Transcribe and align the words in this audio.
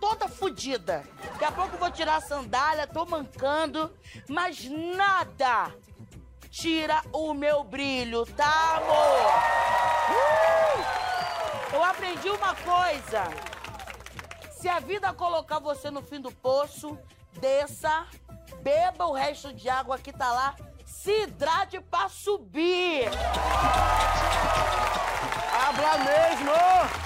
Toda 0.00 0.28
fodida. 0.28 1.04
Daqui 1.32 1.44
a 1.44 1.52
pouco 1.52 1.76
vou 1.76 1.90
tirar 1.90 2.16
a 2.16 2.20
sandália, 2.20 2.86
tô 2.86 3.04
mancando. 3.04 3.92
Mas 4.28 4.64
nada 4.64 5.74
tira 6.50 7.02
o 7.12 7.34
meu 7.34 7.64
brilho, 7.64 8.24
tá, 8.24 8.76
amor? 8.76 9.26
Uh! 10.10 11.74
Eu 11.74 11.84
aprendi 11.84 12.30
uma 12.30 12.54
coisa. 12.54 13.24
Se 14.52 14.68
a 14.68 14.80
vida 14.80 15.12
colocar 15.12 15.58
você 15.58 15.90
no 15.90 16.02
fim 16.02 16.20
do 16.20 16.32
poço, 16.32 16.98
desça, 17.38 18.06
beba 18.62 19.06
o 19.06 19.12
resto 19.12 19.52
de 19.52 19.68
água 19.68 19.98
que 19.98 20.12
tá 20.12 20.32
lá, 20.32 20.56
se 20.84 21.24
hidrate 21.24 21.78
pra 21.80 22.08
subir. 22.08 23.08
Habla 25.52 25.98
mesmo! 25.98 27.05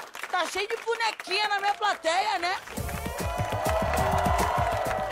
tá 0.31 0.45
cheio 0.47 0.67
de 0.67 0.77
bonequinha 0.77 1.47
na 1.49 1.59
minha 1.59 1.73
plateia, 1.73 2.39
né? 2.39 2.55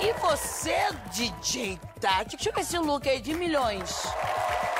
E 0.02 0.14
você, 0.14 0.90
DJ 1.12 1.78
Tati, 2.00 2.38
deixa 2.38 2.50
eu 2.50 2.54
ver 2.54 2.62
esse 2.62 2.78
look 2.78 3.08
aí 3.08 3.20
de 3.20 3.34
milhões. 3.34 3.92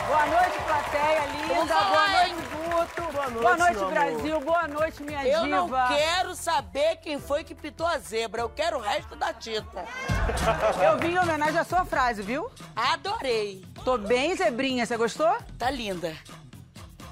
Boa 0.08 0.26
noite, 0.26 0.58
plateia 0.66 1.26
linda. 1.26 1.76
Boa 1.76 2.08
noite, 2.08 2.36
Guto. 2.56 3.12
Boa 3.12 3.30
noite, 3.30 3.42
Boa 3.42 3.58
noite, 3.58 3.74
meu 3.76 3.88
amor. 3.88 3.92
Brasil. 3.92 4.40
Boa 4.40 4.68
noite, 4.68 5.04
minha 5.04 5.28
Eu 5.28 5.44
diva. 5.44 5.56
não 5.58 5.70
quero 5.90 6.36
saber 6.36 6.96
quem 6.98 7.20
foi 7.20 7.44
que 7.44 7.54
pitou 7.54 7.86
a 7.86 7.98
zebra, 8.00 8.42
eu 8.42 8.50
quero 8.50 8.78
o 8.78 8.82
resto 8.82 9.16
da 9.18 9.34
tinta. 9.34 9.86
Eu 10.82 10.98
vim 10.98 11.10
em 11.14 11.20
homenagem 11.20 11.60
à 11.60 11.64
sua 11.66 11.84
frase, 11.86 12.22
viu? 12.22 12.50
Adorei. 12.76 13.64
Tô 13.84 13.98
bem, 13.98 14.36
zebrinha. 14.36 14.86
Você 14.86 14.96
gostou? 14.96 15.36
Tá 15.58 15.70
linda. 15.70 16.16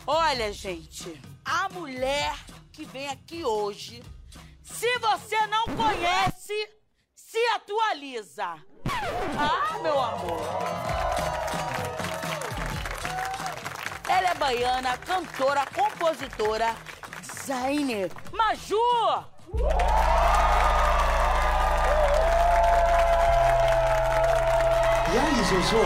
Olha, 0.05 0.51
gente, 0.53 1.21
a 1.43 1.67
mulher 1.69 2.33
que 2.77 2.85
vem 2.85 3.07
aqui 3.07 3.43
hoje, 3.43 4.03
se 4.61 4.99
você 4.99 5.47
não 5.47 5.65
conhece, 5.75 6.53
se 7.15 7.39
atualiza. 7.55 8.53
Ah, 9.35 9.79
meu 9.81 9.99
amor. 9.99 10.39
Ela 14.07 14.29
é 14.29 14.35
baiana, 14.35 14.95
cantora, 14.99 15.65
compositora, 15.73 16.75
designer. 17.19 18.11
Maju! 18.31 18.77
E 25.11 25.17
aí, 25.17 25.43
Jojo? 25.45 25.81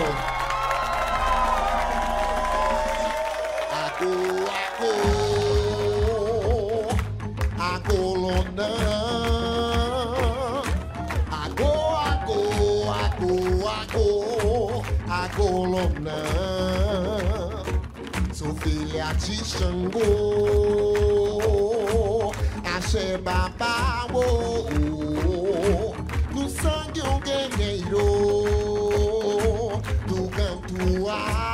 Agô, 3.71 4.11
agô, 4.51 5.20
agolonã. 15.31 16.23
Sou 18.33 18.53
filha 18.55 19.13
de 19.13 19.35
Xangô, 19.43 20.01
axé 22.75 23.17
babá, 23.17 24.07
no 26.31 26.49
sangue 26.49 27.01
um 27.01 27.19
guerreiro 27.19 28.01
do 30.07 30.27
Gantuá. 30.35 31.51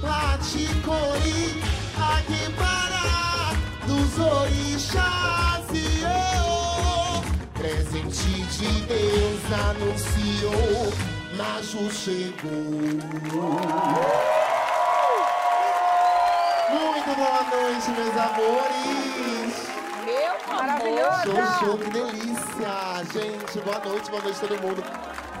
Laticori, 0.00 1.62
Aguibará, 1.96 3.54
dos 3.86 4.18
orixás 4.18 5.64
e 5.72 6.02
eu. 6.02 7.22
Presente 7.54 8.32
de 8.52 8.70
Deus 8.82 9.42
anunciou, 9.70 10.92
Maju 11.36 11.90
chegou. 11.90 12.50
Muito 16.70 17.10
boa 17.16 17.42
noite, 17.50 17.90
meus 17.90 18.16
amores. 18.18 19.52
Meu 20.04 20.32
amor. 20.32 20.66
Maravilhosa. 20.66 21.24
Jojo, 21.24 21.78
que 21.78 21.90
delícia! 21.90 23.04
Gente, 23.12 23.60
boa 23.60 23.78
noite, 23.78 24.10
boa 24.10 24.22
noite 24.22 24.40
todo 24.40 24.60
mundo. 24.60 24.82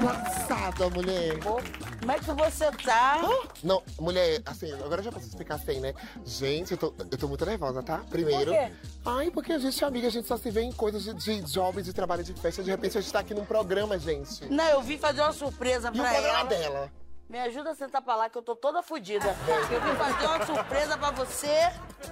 Cansada, 0.00 0.88
mulher. 0.90 1.38
Como 1.40 2.12
é 2.12 2.18
que 2.18 2.24
você 2.24 2.70
tá? 2.84 3.20
Não, 3.62 3.82
mulher, 4.00 4.42
assim, 4.46 4.72
agora 4.72 5.00
eu 5.00 5.04
já 5.04 5.12
posso 5.12 5.26
explicar 5.26 5.54
assim, 5.56 5.80
né? 5.80 5.94
Gente, 6.24 6.72
eu 6.72 6.78
tô, 6.78 6.94
eu 6.98 7.18
tô 7.18 7.28
muito 7.28 7.44
nervosa, 7.46 7.82
tá? 7.82 8.00
Primeiro. 8.10 8.46
Por 8.52 8.54
quê? 8.54 8.72
Ai, 9.04 9.30
porque 9.30 9.52
a 9.52 9.58
gente 9.58 9.82
é 9.82 9.86
amiga, 9.86 10.08
a 10.08 10.10
gente 10.10 10.26
só 10.26 10.36
se 10.36 10.50
vê 10.50 10.62
em 10.62 10.72
coisas 10.72 11.04
de, 11.04 11.14
de 11.14 11.52
jovens, 11.52 11.84
de 11.84 11.92
trabalho, 11.92 12.24
de 12.24 12.32
festa. 12.34 12.62
De 12.62 12.70
repente 12.70 12.98
a 12.98 13.00
gente 13.00 13.12
tá 13.12 13.20
aqui 13.20 13.34
num 13.34 13.44
programa, 13.44 13.98
gente. 13.98 14.44
Não, 14.46 14.64
eu 14.64 14.82
vim 14.82 14.98
fazer 14.98 15.20
uma 15.20 15.32
surpresa 15.32 15.88
E 15.88 15.90
o 15.90 16.02
pra 16.02 16.10
programa 16.10 16.38
ela. 16.40 16.44
dela? 16.48 16.92
Me 17.28 17.38
ajuda 17.38 17.70
a 17.70 17.74
sentar 17.74 18.02
pra 18.02 18.14
lá 18.14 18.28
que 18.28 18.36
eu 18.36 18.42
tô 18.42 18.54
toda 18.54 18.82
fodida. 18.82 19.24
Eu 19.48 19.80
vim 19.80 19.94
fazer 19.96 20.26
uma 20.26 20.44
surpresa 20.44 20.98
pra 20.98 21.10
você. 21.12 21.70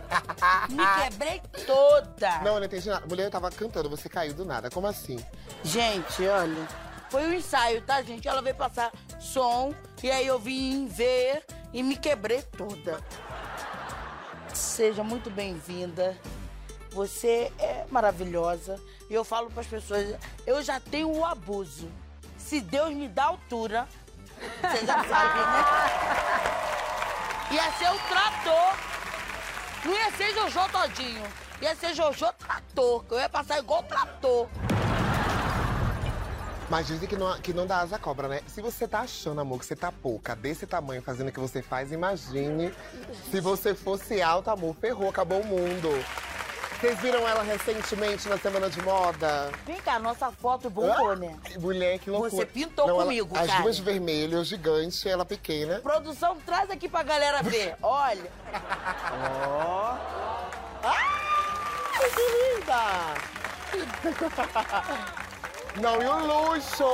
Me 0.71 1.03
quebrei 1.03 1.43
toda. 1.67 2.39
Não, 2.39 2.55
eu 2.55 2.61
não 2.61 2.65
entendi 2.65 2.89
nada. 2.89 3.07
Mulher, 3.07 3.25
eu 3.27 3.31
tava 3.31 3.51
cantando, 3.51 3.91
você 3.91 4.09
caiu 4.09 4.33
do 4.33 4.47
nada. 4.47 4.71
Como 4.71 4.87
assim? 4.87 5.19
Gente, 5.63 6.27
olha. 6.27 6.67
Foi 7.11 7.27
um 7.27 7.35
ensaio, 7.35 7.83
tá, 7.83 8.01
gente? 8.03 8.29
Ela 8.29 8.41
veio 8.41 8.55
passar 8.55 8.93
som 9.19 9.75
e 10.01 10.09
aí 10.09 10.27
eu 10.27 10.39
vim 10.39 10.87
ver 10.87 11.45
e 11.73 11.83
me 11.83 11.97
quebrei 11.97 12.41
toda. 12.41 13.03
Seja 14.55 15.03
muito 15.03 15.29
bem-vinda. 15.29 16.17
Você 16.91 17.53
é 17.59 17.85
maravilhosa. 17.91 18.81
E 19.09 19.15
eu 19.15 19.25
falo 19.25 19.51
pras 19.51 19.67
pessoas, 19.67 20.17
eu 20.47 20.63
já 20.63 20.79
tenho 20.79 21.11
o 21.11 21.25
abuso. 21.25 21.91
Se 22.39 22.61
Deus 22.61 22.95
me 22.95 23.09
dá 23.09 23.25
altura, 23.25 23.89
você 24.61 24.87
já 24.87 25.05
sabe, 25.05 25.39
né? 25.41 25.65
Ia 27.51 27.73
ser 27.73 27.91
o 27.91 27.99
trator. 28.09 28.91
Não 29.85 29.93
ia 29.93 30.13
ser 30.13 30.33
Jojo 30.35 30.69
todinho. 30.71 31.25
Ia 31.61 31.75
ser 31.75 31.95
Jojo 31.95 32.33
trator, 32.35 33.03
que 33.05 33.15
eu 33.15 33.19
ia 33.19 33.29
passar 33.29 33.59
igual 33.59 33.83
trator. 33.83 34.47
Mas 36.71 36.87
dizem 36.87 37.09
que 37.09 37.17
não, 37.17 37.37
que 37.41 37.53
não 37.53 37.67
dá 37.67 37.81
asa 37.81 37.99
cobra, 37.99 38.29
né? 38.29 38.41
Se 38.47 38.63
você 38.63 38.87
tá 38.87 39.01
achando, 39.01 39.41
amor, 39.41 39.59
que 39.59 39.67
você 39.67 39.75
tá 39.75 39.91
pouca 39.91 40.37
desse 40.37 40.67
tamanho 40.67 41.03
fazendo 41.03 41.29
o 41.29 41.33
que 41.33 41.41
você 41.41 41.61
faz, 41.61 41.91
imagine 41.91 42.73
se 43.31 43.41
você 43.41 43.75
fosse 43.75 44.23
alta, 44.23 44.53
amor, 44.53 44.77
ferrou, 44.81 45.09
acabou 45.11 45.41
o 45.41 45.47
mundo. 45.47 45.89
Vocês 46.81 46.99
viram 47.01 47.27
ela 47.29 47.43
recentemente 47.43 48.27
na 48.29 48.39
Semana 48.39 48.71
de 48.71 48.81
Moda? 48.83 49.51
Vem 49.67 49.77
cá, 49.81 49.99
nossa 49.99 50.31
foto 50.31 50.71
bombou, 50.71 51.11
Ah, 51.11 51.17
né? 51.17 51.37
Mulher, 51.59 51.99
que 51.99 52.09
loucura. 52.09 52.31
Você 52.31 52.47
pintou 52.47 52.89
ela- 52.89 53.03
comigo, 53.03 53.37
As 53.37 53.49
cara. 53.49 53.63
duas 53.63 53.79
vermelhas, 53.79 54.47
gigante, 54.47 55.07
ela 55.09 55.25
pequena. 55.27 55.81
Produção, 55.81 56.37
traz 56.47 56.71
aqui 56.71 56.89
pra 56.89 57.03
galera 57.03 57.43
ver. 57.43 57.77
Olha. 57.83 58.31
Ai, 60.85 62.11
que 62.15 62.23
linda! 62.55 62.81
Não, 65.79 66.03
e 66.03 66.07
o 66.07 66.19
luxo? 66.27 66.85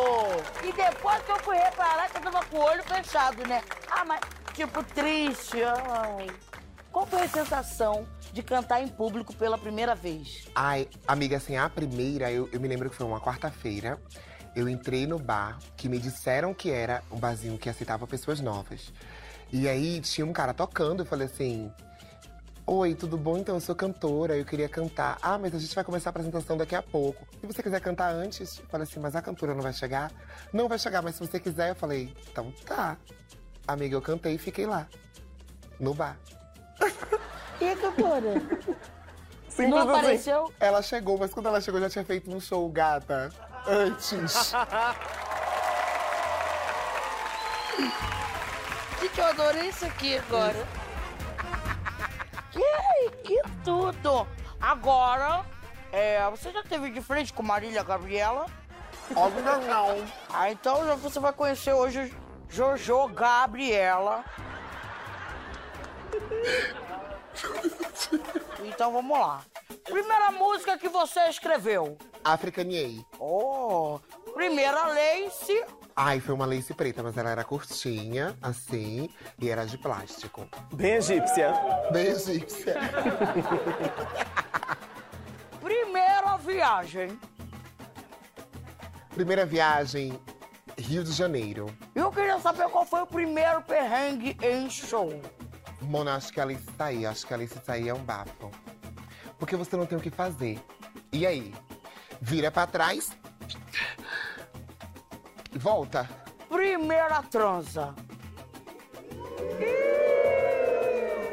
E 0.63 0.73
depois 0.73 1.23
que 1.23 1.33
eu 1.33 1.39
fui 1.39 1.57
reparar 1.57 2.11
que 2.11 2.19
eu 2.19 2.23
tava 2.23 2.45
com 2.47 2.59
o 2.59 2.61
olho 2.61 2.83
fechado, 2.83 3.47
né? 3.47 3.63
Ah, 3.91 4.05
mas, 4.05 4.21
tipo, 4.53 4.83
triste. 4.83 5.63
Ai. 5.63 6.27
Qual 6.93 7.07
foi 7.07 7.23
a 7.23 7.29
sensação 7.29 8.07
de 8.33 8.43
cantar 8.43 8.83
em 8.83 8.89
público 8.89 9.35
pela 9.35 9.57
primeira 9.57 9.95
vez? 9.95 10.47
Ai, 10.55 10.89
amiga, 11.07 11.37
assim, 11.37 11.57
a 11.57 11.69
primeira, 11.69 12.31
eu, 12.31 12.49
eu 12.53 12.61
me 12.61 12.69
lembro 12.69 12.91
que 12.91 12.97
foi 12.97 13.07
uma 13.07 13.21
quarta-feira. 13.21 13.99
Eu 14.55 14.69
entrei 14.69 15.07
no 15.07 15.19
bar, 15.19 15.59
que 15.77 15.89
me 15.89 15.99
disseram 15.99 16.55
que 16.55 16.71
era 16.71 17.03
um 17.11 17.19
barzinho 17.19 17.59
que 17.59 17.69
aceitava 17.69 18.07
pessoas 18.07 18.41
novas. 18.41 18.93
E 19.53 19.69
aí 19.69 20.01
tinha 20.01 20.27
um 20.27 20.33
cara 20.33 20.53
tocando, 20.53 21.01
eu 21.03 21.07
falei 21.07 21.27
assim. 21.27 21.73
Oi, 22.69 22.97
tudo 22.97 23.17
bom? 23.17 23.39
Então, 23.39 23.55
eu 23.55 23.61
sou 23.61 23.77
cantora, 23.77 24.37
eu 24.37 24.45
queria 24.45 24.69
cantar. 24.69 25.17
Ah, 25.23 25.39
mas 25.39 25.55
a 25.55 25.59
gente 25.59 25.73
vai 25.73 25.85
começar 25.85 26.09
a 26.09 26.11
apresentação 26.11 26.57
daqui 26.57 26.75
a 26.75 26.83
pouco. 26.83 27.25
Se 27.41 27.47
você 27.47 27.63
quiser 27.63 27.81
cantar 27.81 28.13
antes, 28.13 28.59
eu 28.59 28.67
falei 28.67 28.83
assim, 28.83 28.99
mas 28.99 29.15
a 29.15 29.23
cantora 29.23 29.55
não 29.55 29.63
vai 29.63 29.73
chegar? 29.73 30.11
Não 30.53 30.67
vai 30.69 30.77
chegar, 30.77 31.01
mas 31.01 31.15
se 31.15 31.21
você 31.25 31.39
quiser, 31.39 31.69
eu 31.71 31.77
falei, 31.77 32.13
então 32.29 32.53
tá. 32.65 32.97
Amiga, 33.69 33.95
eu 33.95 34.03
cantei 34.03 34.35
e 34.35 34.39
fiquei 34.39 34.67
lá. 34.67 34.89
No 35.79 35.95
bar. 35.95 36.17
E 37.59 37.71
a 37.71 37.75
cantora? 37.75 38.35
Simples 39.49 39.71
Não 39.71 39.79
assim. 39.79 39.91
apareceu? 39.91 40.53
Ela 40.61 40.83
chegou, 40.83 41.17
mas 41.17 41.33
quando 41.33 41.47
ela 41.47 41.59
chegou, 41.59 41.81
eu 41.81 41.85
já 41.85 41.91
tinha 41.91 42.05
feito 42.05 42.31
um 42.31 42.39
show, 42.39 42.69
gata. 42.69 43.31
Antes. 43.67 44.53
Gente, 49.01 49.19
eu 49.19 49.25
adorei 49.25 49.71
isso 49.71 49.87
aqui 49.87 50.19
agora. 50.19 50.86
Que, 52.57 53.11
que 53.23 53.43
tudo! 53.63 54.27
Agora, 54.61 55.45
é, 55.93 56.29
você 56.31 56.51
já 56.51 56.63
teve 56.63 56.91
de 56.91 57.03
frente 57.03 57.33
com 57.33 57.43
Marília 57.43 57.83
Gabriela? 57.83 58.47
Óbvio 59.15 59.43
não. 59.43 60.05
Ah, 60.33 60.51
então 60.51 60.97
você 60.97 61.21
vai 61.21 61.33
conhecer 61.33 61.73
hoje 61.73 62.13
Jojo 62.49 63.09
Gabriela. 63.09 64.25
Então 68.65 68.93
vamos 68.93 69.19
lá. 69.19 69.43
Primeira 69.85 70.33
música 70.33 70.79
que 70.79 70.89
você 70.89 71.21
escreveu. 71.29 71.97
Africaniei. 72.25 73.05
Oh, 73.19 74.01
primeira 74.35 74.87
Lace. 74.87 75.65
Ai, 75.99 76.21
foi 76.21 76.35
uma 76.35 76.45
lace 76.45 76.75
preta, 76.75 77.03
mas 77.03 77.17
ela 77.17 77.31
era 77.31 77.43
curtinha, 77.43 78.37
assim, 78.43 79.09
e 79.39 79.49
era 79.49 79.65
de 79.65 79.79
plástico. 79.79 80.47
Bem 80.75 80.97
egípcia. 80.97 81.55
Bem 81.91 82.09
egípcia. 82.09 82.75
Primeira 85.59 86.37
viagem. 86.37 87.19
Primeira 89.15 89.47
viagem, 89.47 90.21
Rio 90.77 91.03
de 91.03 91.13
Janeiro. 91.13 91.75
Eu 91.95 92.13
queria 92.13 92.39
saber 92.41 92.69
qual 92.69 92.85
foi 92.85 93.01
o 93.01 93.07
primeiro 93.07 93.63
perrengue 93.63 94.37
em 94.43 94.69
show. 94.69 95.19
Mona, 95.81 96.17
acho 96.17 96.31
que 96.31 96.39
a 96.39 96.43
Alice 96.43 96.67
tá 96.77 96.85
aí. 96.87 97.07
Acho 97.07 97.27
que 97.27 97.33
a 97.33 97.37
Alice 97.39 97.59
tá 97.61 97.73
aí 97.73 97.89
é 97.89 97.95
um 97.95 98.05
bafo. 98.05 98.51
Porque 99.39 99.57
você 99.57 99.75
não 99.79 99.87
tem 99.87 99.97
o 99.97 100.01
que 100.01 100.11
fazer. 100.11 100.61
E 101.11 101.27
aí? 101.27 101.55
Vira 102.21 102.51
pra 102.51 102.67
trás. 102.67 103.17
Volta. 105.67 106.09
Primeira 106.49 107.21
transa. 107.25 107.93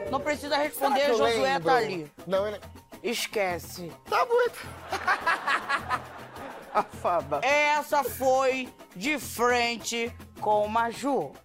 Não 0.09 0.19
precisa 0.19 0.57
responder, 0.57 1.01
Será 1.01 1.13
Josué 1.13 1.53
lembro? 1.53 1.63
tá 1.65 1.75
ali. 1.75 2.11
Não, 2.25 2.47
ele... 2.47 2.59
Esquece. 3.03 3.91
Tá 4.09 4.25
muito. 4.25 4.57
A 6.73 6.81
fada. 6.81 7.45
Essa 7.45 8.03
foi 8.03 8.73
de 8.95 9.19
frente 9.19 10.11
com 10.41 10.67
Maju. 10.67 11.31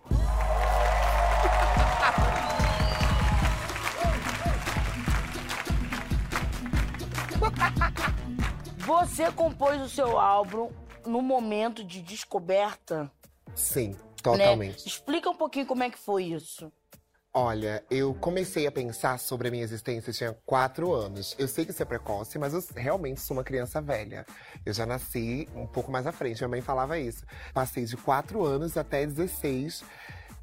Você 8.78 9.30
compôs 9.32 9.82
o 9.82 9.88
seu 9.90 10.18
álbum 10.18 10.70
no 11.06 11.22
momento 11.22 11.84
de 11.84 12.02
descoberta, 12.02 13.10
Sim, 13.54 13.90
né? 13.90 13.96
totalmente. 14.22 14.86
Explica 14.86 15.30
um 15.30 15.36
pouquinho 15.36 15.66
como 15.66 15.82
é 15.82 15.90
que 15.90 15.98
foi 15.98 16.24
isso. 16.24 16.72
Olha, 17.32 17.84
eu 17.90 18.14
comecei 18.14 18.66
a 18.66 18.72
pensar 18.72 19.18
sobre 19.18 19.48
a 19.48 19.50
minha 19.50 19.62
existência, 19.62 20.10
eu 20.10 20.14
tinha 20.14 20.32
quatro 20.46 20.92
anos. 20.92 21.36
Eu 21.38 21.46
sei 21.46 21.64
que 21.64 21.70
isso 21.70 21.82
é 21.82 21.86
precoce, 21.86 22.38
mas 22.38 22.54
eu 22.54 22.64
realmente 22.74 23.20
sou 23.20 23.36
uma 23.36 23.44
criança 23.44 23.80
velha. 23.80 24.26
Eu 24.64 24.72
já 24.72 24.86
nasci 24.86 25.46
um 25.54 25.66
pouco 25.66 25.90
mais 25.90 26.06
à 26.06 26.12
frente, 26.12 26.38
minha 26.38 26.48
mãe 26.48 26.60
falava 26.62 26.98
isso. 26.98 27.24
Passei 27.52 27.84
de 27.84 27.96
quatro 27.96 28.44
anos 28.44 28.76
até 28.76 29.06
16 29.06 29.84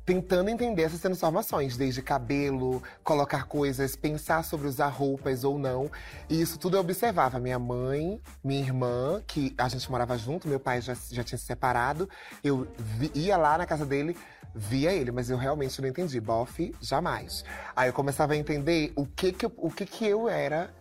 tentando 0.06 0.50
entender 0.50 0.84
essas 0.84 1.00
transformações, 1.00 1.76
desde 1.76 2.02
cabelo, 2.02 2.82
colocar 3.04 3.46
coisas, 3.46 3.96
pensar 3.96 4.44
sobre 4.44 4.68
usar 4.68 4.90
roupas 4.90 5.44
ou 5.44 5.58
não. 5.58 5.90
E 6.30 6.40
isso 6.40 6.60
tudo 6.60 6.78
eu 6.78 6.82
observava. 6.82 7.40
Minha 7.40 7.58
mãe, 7.58 8.22
minha 8.44 8.62
irmã, 8.62 9.24
que 9.26 9.56
a 9.58 9.68
gente 9.68 9.90
morava 9.90 10.16
junto, 10.18 10.48
meu 10.48 10.60
pai 10.60 10.80
já, 10.80 10.96
já 11.10 11.24
tinha 11.24 11.40
se 11.40 11.46
separado. 11.46 12.08
Eu 12.44 12.68
ia 13.16 13.36
lá 13.36 13.58
na 13.58 13.66
casa 13.66 13.86
dele, 13.86 14.16
via 14.54 14.94
ele, 14.94 15.12
mas 15.12 15.30
eu 15.30 15.38
realmente 15.38 15.82
não 15.82 15.90
entendi. 15.90 16.22
Bofe, 16.22 16.76
jamais. 16.80 17.44
Aí 17.76 17.90
eu 17.90 17.94
começava 17.94 18.34
a 18.34 18.38
entender 18.38 18.94
o 18.96 19.08
que 19.08 19.32
que 19.32 19.46
eu, 19.46 19.52
o 19.58 19.72
que 19.72 19.88
que 19.88 20.06
eu 20.06 20.30
era 20.30 20.72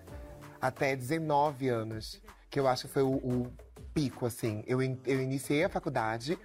até 0.60 0.94
19 0.94 1.68
anos. 1.68 2.20
Que 2.50 2.60
eu 2.60 2.68
acho 2.68 2.86
que 2.86 2.92
foi 2.92 3.02
o, 3.02 3.14
o 3.14 3.52
pico, 3.94 4.26
assim. 4.26 4.62
Eu, 4.66 4.82
eu 4.82 5.22
iniciei 5.22 5.64
a 5.64 5.68
faculdade 5.68 6.38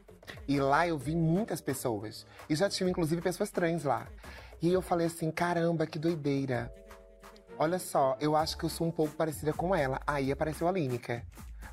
e 0.47 0.59
lá 0.59 0.87
eu 0.87 0.97
vi 0.97 1.15
muitas 1.15 1.61
pessoas. 1.61 2.25
E 2.49 2.55
já 2.55 2.69
tinha, 2.69 2.89
inclusive, 2.89 3.21
pessoas 3.21 3.49
trans 3.51 3.83
lá. 3.83 4.07
E 4.61 4.71
eu 4.71 4.81
falei 4.81 5.07
assim, 5.07 5.31
caramba, 5.31 5.85
que 5.87 5.97
doideira. 5.97 6.73
Olha 7.57 7.79
só, 7.79 8.17
eu 8.19 8.35
acho 8.35 8.57
que 8.57 8.63
eu 8.65 8.69
sou 8.69 8.87
um 8.87 8.91
pouco 8.91 9.13
parecida 9.15 9.53
com 9.53 9.73
ela. 9.75 9.99
Aí 10.07 10.31
apareceu 10.31 10.67
a 10.67 10.71
Lineker. 10.71 11.25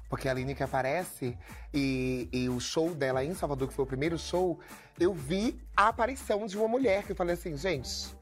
Porque 0.09 0.29
a 0.29 0.35
Lineker 0.35 0.67
aparece 0.67 1.37
e, 1.75 2.29
e 2.33 2.49
o 2.49 2.61
show 2.61 2.95
dela 2.95 3.25
em 3.25 3.35
Salvador, 3.35 3.69
que 3.69 3.75
foi 3.75 3.85
o 3.85 3.89
primeiro 3.89 4.17
show, 4.17 4.61
eu 5.01 5.13
vi 5.13 5.61
a 5.77 5.89
aparição 5.89 6.47
de 6.47 6.57
uma 6.57 6.69
mulher 6.69 7.03
que 7.03 7.11
eu 7.11 7.17
falei 7.17 7.35
assim, 7.35 7.57
gente, 7.57 8.15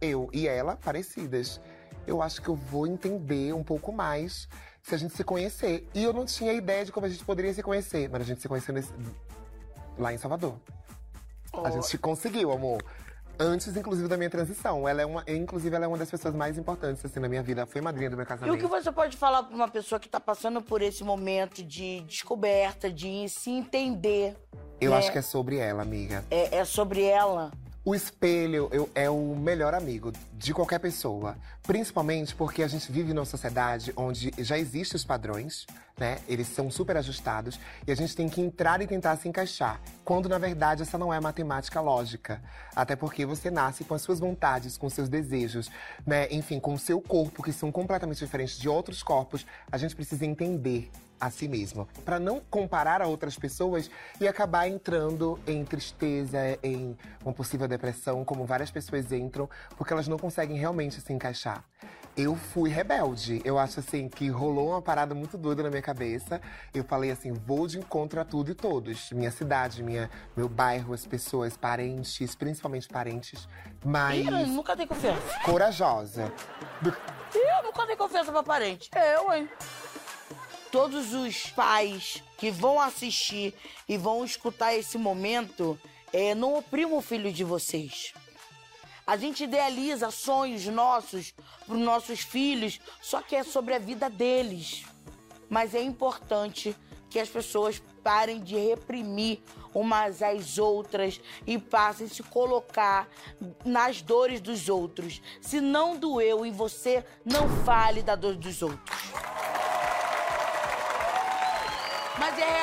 eu 0.00 0.28
e 0.32 0.46
ela 0.46 0.76
parecidas. 0.76 1.60
Eu 2.06 2.20
acho 2.22 2.42
que 2.42 2.48
eu 2.48 2.54
vou 2.54 2.86
entender 2.86 3.54
um 3.54 3.64
pouco 3.64 3.92
mais 3.92 4.46
se 4.82 4.94
a 4.94 4.98
gente 4.98 5.14
se 5.14 5.24
conhecer. 5.24 5.88
E 5.94 6.02
eu 6.02 6.12
não 6.12 6.24
tinha 6.26 6.52
ideia 6.52 6.84
de 6.84 6.92
como 6.92 7.06
a 7.06 7.08
gente 7.08 7.24
poderia 7.24 7.52
se 7.52 7.62
conhecer, 7.62 8.08
mas 8.10 8.22
a 8.22 8.24
gente 8.24 8.40
se 8.42 8.48
conheceu 8.48 8.74
nesse- 8.74 8.92
lá 10.00 10.12
em 10.12 10.18
Salvador. 10.18 10.54
A 11.64 11.70
gente 11.70 11.98
conseguiu, 11.98 12.52
amor. 12.52 12.82
Antes, 13.38 13.74
inclusive, 13.74 14.06
da 14.06 14.16
minha 14.18 14.28
transição. 14.28 14.86
Ela 14.86 15.02
é 15.02 15.06
uma, 15.06 15.24
inclusive, 15.26 15.74
ela 15.74 15.86
é 15.86 15.88
uma 15.88 15.96
das 15.96 16.10
pessoas 16.10 16.34
mais 16.34 16.58
importantes 16.58 17.02
assim, 17.04 17.18
na 17.18 17.28
minha 17.28 17.42
vida. 17.42 17.64
Foi 17.66 17.80
madrinha 17.80 18.10
do 18.10 18.16
meu 18.16 18.24
E 18.24 18.26
o 18.26 18.28
casamento. 18.28 18.58
que 18.58 18.66
você 18.66 18.92
pode 18.92 19.16
falar 19.16 19.42
para 19.44 19.54
uma 19.54 19.68
pessoa 19.68 19.98
que 19.98 20.06
está 20.06 20.20
passando 20.20 20.60
por 20.60 20.82
esse 20.82 21.02
momento 21.02 21.62
de 21.62 22.02
descoberta, 22.02 22.90
de 22.92 23.28
se 23.30 23.50
entender? 23.50 24.36
Eu 24.78 24.90
né? 24.90 24.98
acho 24.98 25.10
que 25.10 25.18
é 25.18 25.22
sobre 25.22 25.56
ela, 25.56 25.82
amiga. 25.82 26.22
é, 26.30 26.58
é 26.58 26.64
sobre 26.64 27.02
ela. 27.02 27.50
O 27.82 27.94
espelho 27.94 28.68
eu- 28.72 28.90
é 28.94 29.08
o 29.08 29.34
melhor 29.34 29.72
amigo 29.72 30.12
de 30.34 30.52
qualquer 30.52 30.78
pessoa. 30.78 31.38
Principalmente 31.62 32.34
porque 32.34 32.62
a 32.62 32.68
gente 32.68 32.92
vive 32.92 33.14
numa 33.14 33.24
sociedade 33.24 33.90
onde 33.96 34.34
já 34.36 34.58
existem 34.58 34.96
os 34.96 35.04
padrões, 35.04 35.66
né? 35.98 36.18
Eles 36.28 36.46
são 36.48 36.70
super 36.70 36.98
ajustados 36.98 37.58
e 37.86 37.90
a 37.90 37.94
gente 37.94 38.14
tem 38.14 38.28
que 38.28 38.38
entrar 38.42 38.82
e 38.82 38.86
tentar 38.86 39.16
se 39.16 39.28
encaixar. 39.30 39.80
Quando 40.04 40.28
na 40.28 40.36
verdade 40.36 40.82
essa 40.82 40.98
não 40.98 41.12
é 41.12 41.18
matemática 41.20 41.80
lógica. 41.80 42.42
Até 42.76 42.94
porque 42.94 43.24
você 43.24 43.50
nasce 43.50 43.82
com 43.82 43.94
as 43.94 44.02
suas 44.02 44.20
vontades, 44.20 44.76
com 44.76 44.90
seus 44.90 45.08
desejos, 45.08 45.70
né? 46.06 46.28
Enfim, 46.30 46.60
com 46.60 46.74
o 46.74 46.78
seu 46.78 47.00
corpo, 47.00 47.42
que 47.42 47.52
são 47.52 47.72
completamente 47.72 48.18
diferentes 48.18 48.58
de 48.58 48.68
outros 48.68 49.02
corpos. 49.02 49.46
A 49.72 49.78
gente 49.78 49.96
precisa 49.96 50.26
entender 50.26 50.90
a 51.20 51.30
si 51.30 51.46
mesmo, 51.46 51.86
para 52.04 52.18
não 52.18 52.40
comparar 52.50 53.02
a 53.02 53.06
outras 53.06 53.36
pessoas 53.36 53.90
e 54.20 54.26
acabar 54.26 54.66
entrando 54.66 55.38
em 55.46 55.64
tristeza, 55.64 56.38
em 56.62 56.96
uma 57.24 57.32
possível 57.32 57.68
depressão, 57.68 58.24
como 58.24 58.46
várias 58.46 58.70
pessoas 58.70 59.12
entram, 59.12 59.48
porque 59.76 59.92
elas 59.92 60.08
não 60.08 60.18
conseguem 60.18 60.56
realmente 60.56 61.00
se 61.00 61.12
encaixar. 61.12 61.64
Eu 62.16 62.34
fui 62.34 62.68
rebelde. 62.70 63.40
Eu 63.44 63.58
acho 63.58 63.80
assim 63.80 64.08
que 64.08 64.28
rolou 64.28 64.70
uma 64.70 64.82
parada 64.82 65.14
muito 65.14 65.38
doida 65.38 65.62
na 65.62 65.70
minha 65.70 65.80
cabeça. 65.80 66.40
Eu 66.74 66.82
falei 66.84 67.10
assim: 67.10 67.32
vou 67.32 67.66
de 67.68 67.78
encontro 67.78 68.20
a 68.20 68.24
tudo 68.24 68.50
e 68.50 68.54
todos. 68.54 69.12
Minha 69.12 69.30
cidade, 69.30 69.82
minha, 69.82 70.10
meu 70.36 70.48
bairro, 70.48 70.92
as 70.92 71.06
pessoas, 71.06 71.56
parentes, 71.56 72.34
principalmente 72.34 72.88
parentes. 72.88 73.48
Mas. 73.84 74.26
Ih, 74.26 74.28
eu 74.28 74.46
nunca 74.48 74.74
dei 74.74 74.86
confiança. 74.86 75.40
corajosa. 75.44 76.32
Eu 76.82 77.62
nunca 77.62 77.86
dei 77.86 77.96
confiança 77.96 78.32
pra 78.32 78.42
parente. 78.42 78.90
Eu, 78.94 79.32
hein? 79.32 79.48
Todos 80.70 81.12
os 81.14 81.46
pais 81.50 82.22
que 82.38 82.50
vão 82.50 82.80
assistir 82.80 83.52
e 83.88 83.98
vão 83.98 84.24
escutar 84.24 84.74
esse 84.74 84.96
momento, 84.96 85.78
é, 86.12 86.34
não 86.34 86.54
oprimam 86.54 86.98
o 86.98 87.02
filho 87.02 87.32
de 87.32 87.42
vocês. 87.42 88.14
A 89.06 89.16
gente 89.16 89.44
idealiza 89.44 90.10
sonhos 90.12 90.64
nossos 90.66 91.34
para 91.66 91.74
os 91.74 91.80
nossos 91.80 92.20
filhos, 92.20 92.80
só 93.02 93.20
que 93.20 93.34
é 93.34 93.42
sobre 93.42 93.74
a 93.74 93.78
vida 93.80 94.08
deles. 94.08 94.84
Mas 95.48 95.74
é 95.74 95.82
importante 95.82 96.76
que 97.10 97.18
as 97.18 97.28
pessoas 97.28 97.82
parem 98.04 98.40
de 98.40 98.56
reprimir 98.56 99.42
umas 99.74 100.22
às 100.22 100.58
outras 100.58 101.20
e 101.44 101.58
passem 101.58 102.06
a 102.06 102.08
se 102.08 102.22
colocar 102.22 103.08
nas 103.64 104.00
dores 104.00 104.40
dos 104.40 104.68
outros. 104.68 105.20
Se 105.40 105.60
não 105.60 105.96
doeu 105.96 106.46
em 106.46 106.52
você, 106.52 107.04
não 107.24 107.48
fale 107.64 108.02
da 108.02 108.14
dor 108.14 108.36
dos 108.36 108.62
outros. 108.62 109.00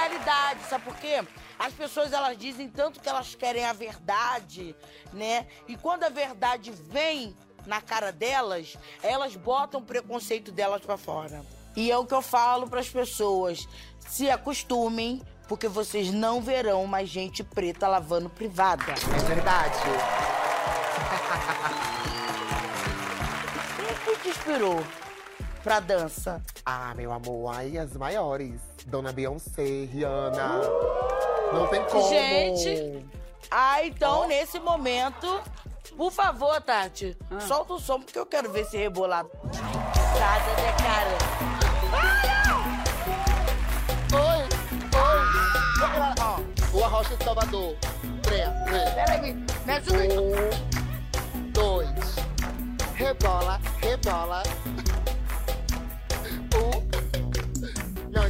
Realidade, 0.08 0.64
sabe 0.70 0.86
por 0.86 0.96
quê? 0.96 1.24
As 1.60 1.74
pessoas 1.74 2.14
elas 2.14 2.38
dizem 2.38 2.70
tanto 2.70 3.00
que 3.00 3.10
elas 3.10 3.36
querem 3.36 3.66
a 3.66 3.74
verdade, 3.74 4.76
né? 5.12 5.48
E 5.68 5.76
quando 5.76 6.04
a 6.04 6.10
verdade 6.10 6.72
vem 6.72 7.36
na 7.66 7.82
cara 7.82 8.12
delas, 8.12 8.78
elas 9.04 9.36
botam 9.36 9.82
o 9.82 9.84
preconceito 9.84 10.52
delas 10.52 10.82
pra 10.82 10.98
fora. 10.98 11.44
E 11.76 11.92
é 11.92 11.98
o 11.98 12.06
que 12.06 12.14
eu 12.14 12.22
falo 12.22 12.68
pras 12.68 12.90
pessoas: 12.90 13.68
se 14.08 14.30
acostumem, 14.30 15.22
porque 15.48 15.68
vocês 15.68 16.12
não 16.12 16.42
verão 16.42 16.86
mais 16.88 17.10
gente 17.10 17.44
preta 17.44 17.88
lavando 17.88 18.30
privada. 18.30 18.94
É 18.94 19.20
verdade. 19.28 19.80
Quem 23.76 24.16
que 24.16 24.22
te 24.22 24.30
inspirou 24.30 24.84
pra 25.64 25.80
dança? 25.80 26.42
Ah, 26.66 26.94
meu 26.96 27.12
amor, 27.12 27.56
aí 27.56 27.78
as 27.78 27.94
maiores. 27.94 28.67
Dona 28.86 29.12
Beyoncé, 29.12 29.88
Rihanna. 29.92 30.62
Não 31.52 31.68
tem 31.68 31.84
como. 31.86 32.10
Gente, 32.10 33.06
Ah, 33.50 33.82
então, 33.84 34.28
nesse 34.28 34.60
momento, 34.60 35.42
por 35.96 36.12
favor, 36.12 36.60
Tati, 36.62 37.18
Ah. 37.32 37.40
solta 37.40 37.74
o 37.74 37.80
som, 37.80 38.02
porque 38.02 38.20
eu 38.20 38.26
quero 38.26 38.52
ver 38.52 38.62
esse 38.62 38.76
rebolado. 38.78 39.30
Nada, 39.54 40.62
né, 40.62 40.74
cara? 40.84 41.18
Oi, 44.14 44.44
oi. 45.00 45.26
Ó, 46.20 46.78
o 46.78 46.84
arroz 46.84 47.08
de 47.08 47.24
Salvador. 47.24 47.76
Três, 48.24 48.50
três. 48.66 48.94
Peraí, 48.94 49.34
me 49.66 49.74
ajuda 49.74 50.00
aí. 50.00 50.18
Um, 50.18 51.52
dois. 51.52 51.90
Rebola, 52.96 53.60
rebola. 53.82 54.44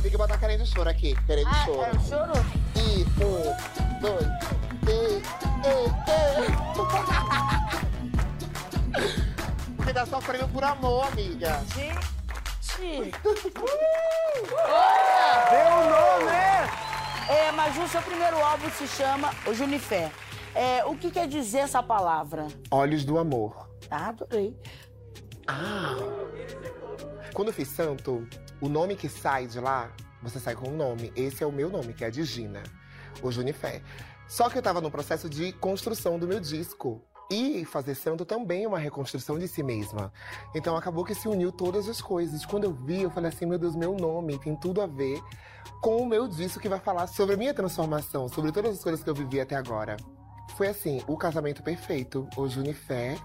Tem 0.01 0.11
que 0.11 0.17
botar 0.17 0.37
carinha 0.37 0.59
de 0.59 0.65
choro 0.67 0.89
aqui. 0.89 1.15
Carinha 1.27 1.45
de 1.49 1.55
Ah, 1.55 1.65
choro. 1.65 1.81
é, 1.81 1.99
chorou. 2.07 2.45
E 2.75 3.03
um, 3.23 3.99
dois, 4.01 4.27
três, 4.85 5.23
ei, 5.65 5.85
ei. 6.07 6.47
Porque 9.75 9.93
tá 9.93 10.05
sofrendo 10.05 10.47
por 10.49 10.63
amor, 10.63 11.07
amiga. 11.07 11.61
Gente. 11.75 12.07
Olha! 14.63 15.49
Deu 15.49 15.71
nome! 15.89 16.37
É, 17.29 17.51
mas 17.51 17.75
o 17.77 17.87
seu 17.87 18.01
primeiro 18.03 18.37
álbum 18.37 18.69
se 18.69 18.87
chama 18.87 19.31
O 19.45 19.53
Junifé. 19.53 20.11
É, 20.55 20.85
o 20.85 20.95
que 20.95 21.11
quer 21.11 21.27
dizer 21.27 21.59
essa 21.59 21.81
palavra? 21.83 22.47
Olhos 22.71 23.03
do 23.03 23.17
amor. 23.17 23.67
Ah, 23.91 24.09
adorei. 24.09 24.55
Quando 27.33 27.49
eu 27.49 27.53
fiz 27.53 27.67
santo, 27.67 28.27
o 28.59 28.69
nome 28.69 28.95
que 28.95 29.09
sai 29.09 29.47
de 29.47 29.59
lá, 29.59 29.91
você 30.21 30.39
sai 30.39 30.55
com 30.55 30.69
um 30.69 30.75
nome. 30.75 31.11
Esse 31.15 31.43
é 31.43 31.47
o 31.47 31.51
meu 31.51 31.69
nome, 31.69 31.93
que 31.93 32.03
é 32.03 32.09
de 32.09 32.23
Gina, 32.23 32.63
o 33.21 33.31
Junifé. 33.31 33.81
Só 34.27 34.49
que 34.49 34.57
eu 34.57 34.61
tava 34.61 34.81
no 34.81 34.91
processo 34.91 35.29
de 35.29 35.53
construção 35.53 36.19
do 36.19 36.27
meu 36.27 36.39
disco. 36.39 37.01
E 37.29 37.65
fazer 37.65 37.93
santo 37.93 38.23
também 38.23 38.63
é 38.63 38.67
uma 38.67 38.79
reconstrução 38.79 39.37
de 39.37 39.49
si 39.49 39.61
mesma. 39.61 40.13
Então 40.55 40.77
acabou 40.77 41.03
que 41.03 41.13
se 41.13 41.27
uniu 41.27 41.51
todas 41.51 41.89
as 41.89 42.01
coisas. 42.01 42.45
Quando 42.45 42.63
eu 42.63 42.73
vi, 42.73 43.01
eu 43.01 43.09
falei 43.11 43.29
assim: 43.29 43.45
meu 43.45 43.59
Deus, 43.59 43.75
meu 43.75 43.95
nome 43.95 44.39
tem 44.39 44.55
tudo 44.55 44.81
a 44.81 44.87
ver 44.87 45.21
com 45.81 45.97
o 45.97 46.05
meu 46.05 46.27
disco 46.27 46.59
que 46.59 46.69
vai 46.69 46.79
falar 46.79 47.07
sobre 47.07 47.35
a 47.35 47.37
minha 47.37 47.53
transformação, 47.53 48.29
sobre 48.29 48.51
todas 48.53 48.77
as 48.77 48.83
coisas 48.83 49.03
que 49.03 49.09
eu 49.09 49.15
vivi 49.15 49.41
até 49.41 49.55
agora. 49.55 49.97
Foi 50.55 50.67
assim: 50.67 51.03
o 51.05 51.17
casamento 51.17 51.61
perfeito, 51.61 52.27
o 52.37 52.47
Junifé. 52.47 53.17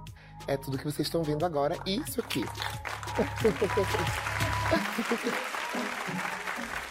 É 0.49 0.57
tudo 0.57 0.77
que 0.77 0.85
vocês 0.85 1.07
estão 1.07 1.23
vendo 1.23 1.47
agora. 1.47 1.79
Isso 1.87 2.21
aqui. 2.21 2.45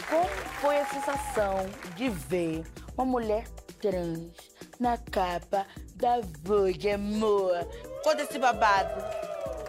Como 0.07 0.27
foi 0.61 0.77
a 0.77 0.85
sensação 0.85 1.65
de 1.95 2.09
ver 2.09 2.63
uma 2.95 3.05
mulher 3.05 3.47
trans 3.81 4.31
na 4.79 4.97
capa 4.97 5.65
da 5.95 6.21
Vogue, 6.43 6.91
amor? 6.91 7.67
Conta 8.03 8.21
esse 8.21 8.37
babado. 8.37 9.03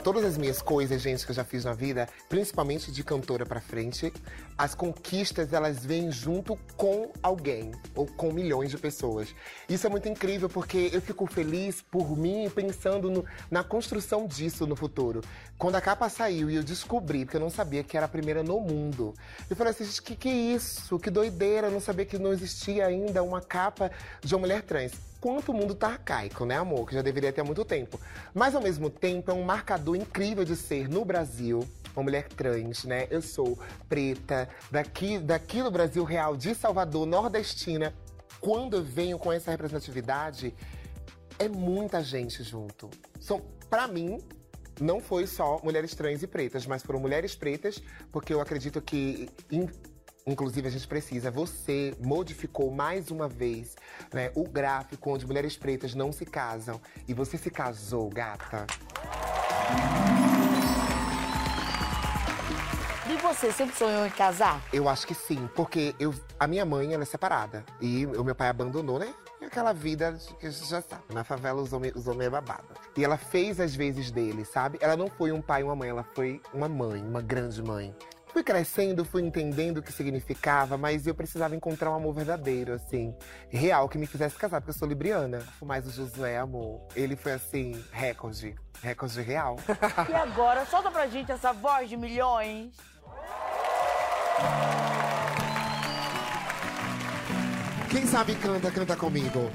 Todas 0.04 0.24
as 0.24 0.36
minhas 0.36 0.60
coisas, 0.60 1.00
gente, 1.00 1.24
que 1.24 1.30
eu 1.30 1.36
já 1.36 1.44
fiz 1.44 1.64
na 1.64 1.72
vida, 1.72 2.06
principalmente 2.28 2.92
de 2.92 3.02
cantora 3.02 3.46
pra 3.46 3.60
frente, 3.60 4.12
as 4.56 4.74
conquistas 4.74 5.52
elas 5.52 5.84
vêm 5.84 6.10
junto 6.10 6.56
com 6.76 7.10
alguém 7.22 7.72
ou 7.94 8.06
com 8.06 8.32
milhões 8.32 8.70
de 8.70 8.78
pessoas. 8.78 9.34
Isso 9.68 9.86
é 9.86 9.90
muito 9.90 10.08
incrível 10.08 10.48
porque 10.48 10.90
eu 10.92 11.00
fico 11.00 11.26
feliz 11.26 11.82
por 11.82 12.16
mim 12.16 12.50
pensando 12.54 13.10
no- 13.10 13.24
na 13.50 13.64
construção 13.64 14.26
disso 14.26 14.66
no 14.66 14.76
futuro. 14.76 15.20
Quando 15.58 15.76
a 15.76 15.80
capa 15.80 16.08
saiu 16.08 16.50
e 16.50 16.56
eu 16.56 16.62
descobri, 16.62 17.24
porque 17.24 17.36
eu 17.36 17.40
não 17.40 17.50
sabia 17.50 17.82
que 17.82 17.96
era 17.96 18.06
a 18.06 18.08
primeira 18.08 18.42
no 18.42 18.60
mundo, 18.60 19.14
eu 19.48 19.56
falei 19.56 19.72
assim, 19.72 19.84
gente, 19.84 20.02
que 20.02 20.16
que 20.16 20.28
é 20.28 20.34
isso? 20.34 20.98
Que 20.98 21.10
doideira, 21.10 21.68
eu 21.68 21.70
não 21.72 21.80
sabia 21.80 22.04
que 22.04 22.18
não 22.18 22.32
existia 22.32 22.86
ainda 22.86 23.22
uma 23.22 23.40
capa 23.40 23.90
de 24.22 24.34
uma 24.34 24.40
mulher 24.40 24.62
trans 24.62 24.92
quanto 25.20 25.52
o 25.52 25.54
mundo 25.54 25.72
tá 25.72 25.86
arcaico, 25.86 26.44
né, 26.44 26.56
amor? 26.56 26.88
Que 26.88 26.96
já 26.96 27.00
deveria 27.02 27.32
ter 27.32 27.42
há 27.42 27.44
muito 27.44 27.64
tempo. 27.64 28.00
Mas, 28.34 28.56
ao 28.56 28.60
mesmo 28.60 28.90
tempo, 28.90 29.30
é 29.30 29.34
um 29.34 29.44
marcador 29.44 29.94
incrível 29.94 30.44
de 30.44 30.56
ser, 30.56 30.88
no 30.88 31.04
Brasil, 31.04 31.60
uma 31.94 32.02
mulher 32.02 32.28
trans, 32.28 32.84
né? 32.84 33.06
Eu 33.10 33.22
sou 33.22 33.58
preta, 33.88 34.48
daqui, 34.70 35.18
daqui 35.18 35.62
do 35.62 35.70
Brasil 35.70 36.04
real, 36.04 36.36
de 36.36 36.54
Salvador, 36.54 37.06
nordestina. 37.06 37.94
Quando 38.40 38.76
eu 38.76 38.82
venho 38.82 39.18
com 39.18 39.32
essa 39.32 39.50
representatividade, 39.50 40.54
é 41.38 41.48
muita 41.48 42.02
gente 42.02 42.42
junto. 42.42 42.90
São, 43.20 43.40
para 43.70 43.86
mim, 43.86 44.18
não 44.80 45.00
foi 45.00 45.26
só 45.26 45.60
mulheres 45.62 45.94
trans 45.94 46.22
e 46.22 46.26
pretas, 46.26 46.66
mas 46.66 46.82
foram 46.82 46.98
mulheres 46.98 47.34
pretas, 47.36 47.80
porque 48.10 48.32
eu 48.34 48.40
acredito 48.40 48.80
que, 48.80 49.28
in- 49.50 49.68
inclusive, 50.26 50.66
a 50.66 50.70
gente 50.70 50.88
precisa. 50.88 51.30
Você 51.30 51.94
modificou 52.00 52.70
mais 52.70 53.10
uma 53.10 53.28
vez 53.28 53.76
né, 54.12 54.32
o 54.34 54.42
gráfico 54.44 55.10
onde 55.10 55.26
mulheres 55.26 55.56
pretas 55.56 55.94
não 55.94 56.10
se 56.10 56.24
casam. 56.24 56.80
E 57.06 57.14
você 57.14 57.38
se 57.38 57.50
casou, 57.50 58.08
gata. 58.08 58.66
Você 63.32 63.50
sempre 63.50 63.74
sonhou 63.74 64.06
em 64.06 64.10
casar? 64.10 64.62
Eu 64.72 64.88
acho 64.88 65.06
que 65.06 65.14
sim, 65.14 65.48
porque 65.56 65.94
eu, 65.98 66.14
a 66.38 66.46
minha 66.46 66.66
mãe 66.66 66.92
ela 66.92 67.02
é 67.02 67.06
separada. 67.06 67.64
E 67.80 68.06
o 68.06 68.22
meu 68.22 68.34
pai 68.34 68.48
abandonou, 68.48 68.98
né? 68.98 69.12
E 69.40 69.46
Aquela 69.46 69.72
vida 69.72 70.16
que 70.38 70.46
a 70.46 70.50
gente 70.50 70.68
já 70.68 70.82
sabe. 70.82 71.02
Na 71.12 71.24
favela 71.24 71.60
os 71.60 71.72
homens 71.72 71.96
os 71.96 72.06
homens 72.06 72.26
é 72.26 72.30
babado. 72.30 72.68
E 72.94 73.02
ela 73.02 73.16
fez 73.16 73.58
as 73.58 73.74
vezes 73.74 74.10
dele, 74.10 74.44
sabe? 74.44 74.78
Ela 74.82 74.96
não 74.96 75.08
foi 75.08 75.32
um 75.32 75.40
pai 75.40 75.62
e 75.62 75.64
uma 75.64 75.74
mãe, 75.74 75.88
ela 75.88 76.04
foi 76.14 76.42
uma 76.52 76.68
mãe, 76.68 77.02
uma 77.02 77.22
grande 77.22 77.62
mãe. 77.62 77.96
Fui 78.32 78.42
crescendo, 78.42 79.04
fui 79.04 79.22
entendendo 79.22 79.78
o 79.78 79.82
que 79.82 79.92
significava, 79.92 80.76
mas 80.76 81.06
eu 81.06 81.14
precisava 81.14 81.56
encontrar 81.56 81.90
um 81.90 81.94
amor 81.94 82.14
verdadeiro, 82.14 82.72
assim, 82.74 83.14
real, 83.48 83.88
que 83.88 83.98
me 83.98 84.06
fizesse 84.06 84.36
casar, 84.36 84.60
porque 84.60 84.70
eu 84.70 84.78
sou 84.78 84.88
libriana. 84.88 85.42
Mas 85.60 85.86
o 85.86 85.90
Josué, 85.90 86.38
amor, 86.38 86.86
ele 86.94 87.16
foi 87.16 87.32
assim, 87.32 87.82
recorde. 87.90 88.54
Recorde 88.82 89.20
real. 89.20 89.56
E 90.08 90.14
agora, 90.14 90.64
solta 90.66 90.90
pra 90.90 91.06
gente 91.06 91.30
essa 91.32 91.52
voz 91.52 91.88
de 91.88 91.96
milhões. 91.96 92.91
Quem 97.90 98.06
sabe 98.06 98.34
canta, 98.36 98.70
canta 98.70 98.96
comigo. 98.96 99.50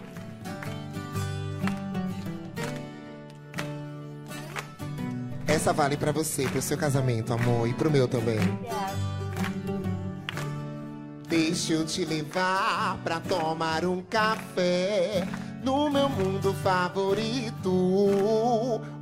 Essa 5.48 5.74
vale 5.74 5.98
pra 5.98 6.12
você, 6.12 6.48
pro 6.48 6.62
seu 6.62 6.77
casamento, 6.77 7.34
amor, 7.34 7.67
e 7.67 7.74
pro 7.74 7.89
meu 7.89 8.07
também. 8.07 8.38
Deixa 11.27 11.74
eu 11.74 11.86
te 11.86 12.05
levar 12.05 12.98
pra 13.03 13.19
tomar 13.19 13.84
um 13.84 14.01
café 14.01 15.27
no 15.63 15.89
meu 15.89 16.07
mundo 16.07 16.53
favorito, 16.63 17.72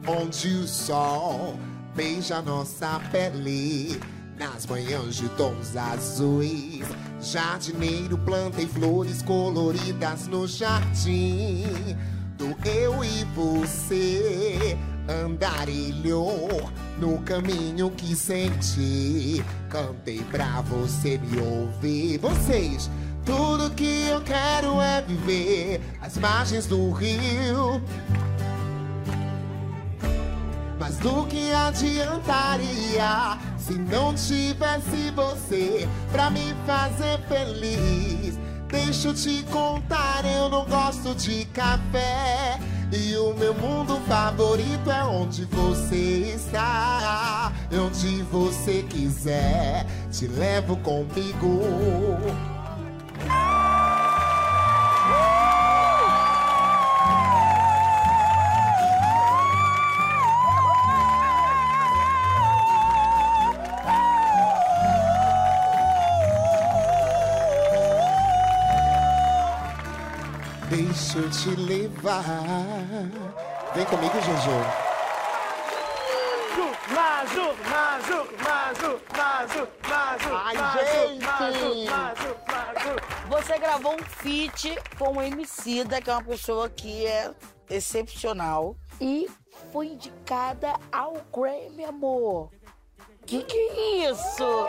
onde 0.08 0.48
o 0.48 0.68
sol 0.68 1.60
beija 1.94 2.42
nossa 2.42 3.00
pele 3.12 4.00
nas 4.38 4.66
manhãs 4.66 5.16
de 5.16 5.30
tons 5.30 5.76
azuis. 5.76 6.86
Jardineiro 7.22 8.18
plantei 8.18 8.68
flores 8.68 9.22
coloridas 9.22 10.28
no 10.28 10.48
jardim 10.48 11.96
do 12.38 12.56
eu 12.68 13.04
e 13.04 13.24
você. 13.36 14.78
Andarilhou 15.08 16.70
no 17.00 17.20
caminho 17.20 17.92
que 17.92 18.16
senti. 18.16 19.44
Cantei 19.70 20.22
pra 20.24 20.62
você 20.62 21.18
me 21.18 21.40
ouvir. 21.40 22.18
Vocês, 22.18 22.90
tudo 23.26 23.70
que 23.72 24.08
eu 24.08 24.22
quero 24.22 24.82
é 24.82 25.02
viver 25.02 25.82
as 26.02 26.18
margens 26.18 26.66
do 26.66 26.92
rio. 26.92 27.82
Mas 30.80 30.98
do 30.98 31.26
que 31.28 31.52
adiantaria 31.52 33.38
se 33.66 33.74
não 33.74 34.14
tivesse 34.14 35.10
você 35.16 35.90
pra 36.12 36.30
me 36.30 36.54
fazer 36.68 37.20
feliz? 37.28 38.38
Deixa 38.68 39.08
eu 39.08 39.14
te 39.16 39.44
contar, 39.52 40.24
eu 40.24 40.50
não 40.50 40.66
gosto 40.66 41.16
de 41.16 41.46
café. 41.46 42.60
E 42.92 43.18
o 43.18 43.34
meu 43.34 43.56
mundo 43.56 44.00
favorito 44.08 44.92
é 44.92 45.04
onde 45.04 45.46
você 45.46 46.36
está. 46.36 47.52
E 47.72 47.78
onde 47.78 48.22
você 48.24 48.84
quiser, 48.84 49.88
te 50.12 50.28
levo 50.28 50.78
comigo. 50.78 52.55
Te 71.46 71.56
levar. 71.56 72.24
Vem 73.76 73.86
comigo, 73.86 74.14
Jojo. 74.20 74.86
Maju, 76.96 77.56
Maju, 77.70 78.20
Maju, 78.44 79.02
Maju, 79.18 79.68
Maju, 79.88 80.36
Ai, 80.44 80.56
Maju, 80.56 80.80
gente! 80.80 81.26
Maju, 81.26 81.86
Maju, 81.90 82.36
Maju. 82.48 82.96
Você 83.30 83.60
gravou 83.60 83.94
um 83.94 84.04
feat 84.04 84.76
com 84.98 85.18
o 85.18 85.22
Emicida, 85.22 86.02
que 86.02 86.10
é 86.10 86.14
uma 86.14 86.24
pessoa 86.24 86.70
que 86.70 87.06
é 87.06 87.32
excepcional. 87.70 88.76
E 89.00 89.30
foi 89.72 89.88
indicada 89.88 90.74
ao 90.92 91.14
Grammy, 91.32 91.86
amor. 91.86 92.50
Que 93.26 93.44
que 93.44 93.58
é 93.58 94.10
isso? 94.12 94.68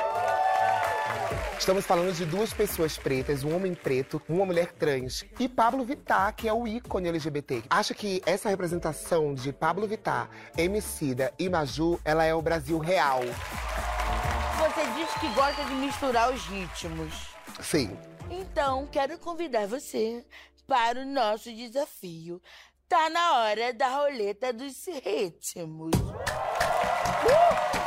Estamos 1.58 1.84
falando 1.86 2.12
de 2.14 2.24
duas 2.24 2.52
pessoas 2.52 2.96
pretas, 2.98 3.42
um 3.42 3.56
homem 3.56 3.74
preto, 3.74 4.22
uma 4.28 4.44
mulher 4.44 4.72
trans 4.72 5.24
e 5.40 5.48
Pablo 5.48 5.84
Vittar, 5.84 6.34
que 6.34 6.46
é 6.46 6.52
o 6.52 6.66
ícone 6.66 7.08
LGBT. 7.08 7.64
Acho 7.68 7.94
que 7.94 8.22
essa 8.26 8.48
representação 8.48 9.34
de 9.34 9.52
Pablo 9.52 9.86
Vittar, 9.86 10.28
Emicida 10.56 11.32
e 11.38 11.48
Maju, 11.48 11.98
ela 12.04 12.24
é 12.24 12.34
o 12.34 12.42
Brasil 12.42 12.78
real. 12.78 13.20
Você 13.20 14.86
diz 14.94 15.12
que 15.14 15.28
gosta 15.34 15.64
de 15.64 15.74
misturar 15.74 16.32
os 16.32 16.44
ritmos. 16.46 17.34
Sim. 17.60 17.96
Então, 18.30 18.86
quero 18.86 19.18
convidar 19.18 19.66
você 19.66 20.24
para 20.66 21.00
o 21.00 21.06
nosso 21.06 21.52
desafio. 21.52 22.40
Tá 22.88 23.10
na 23.10 23.40
hora 23.40 23.72
da 23.72 23.88
roleta 23.88 24.52
dos 24.52 24.86
ritmos. 24.86 25.90
Como 25.96 27.85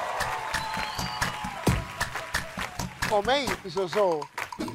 é 3.32 3.44
isso, 3.44 3.70
Jojo? 3.70 4.22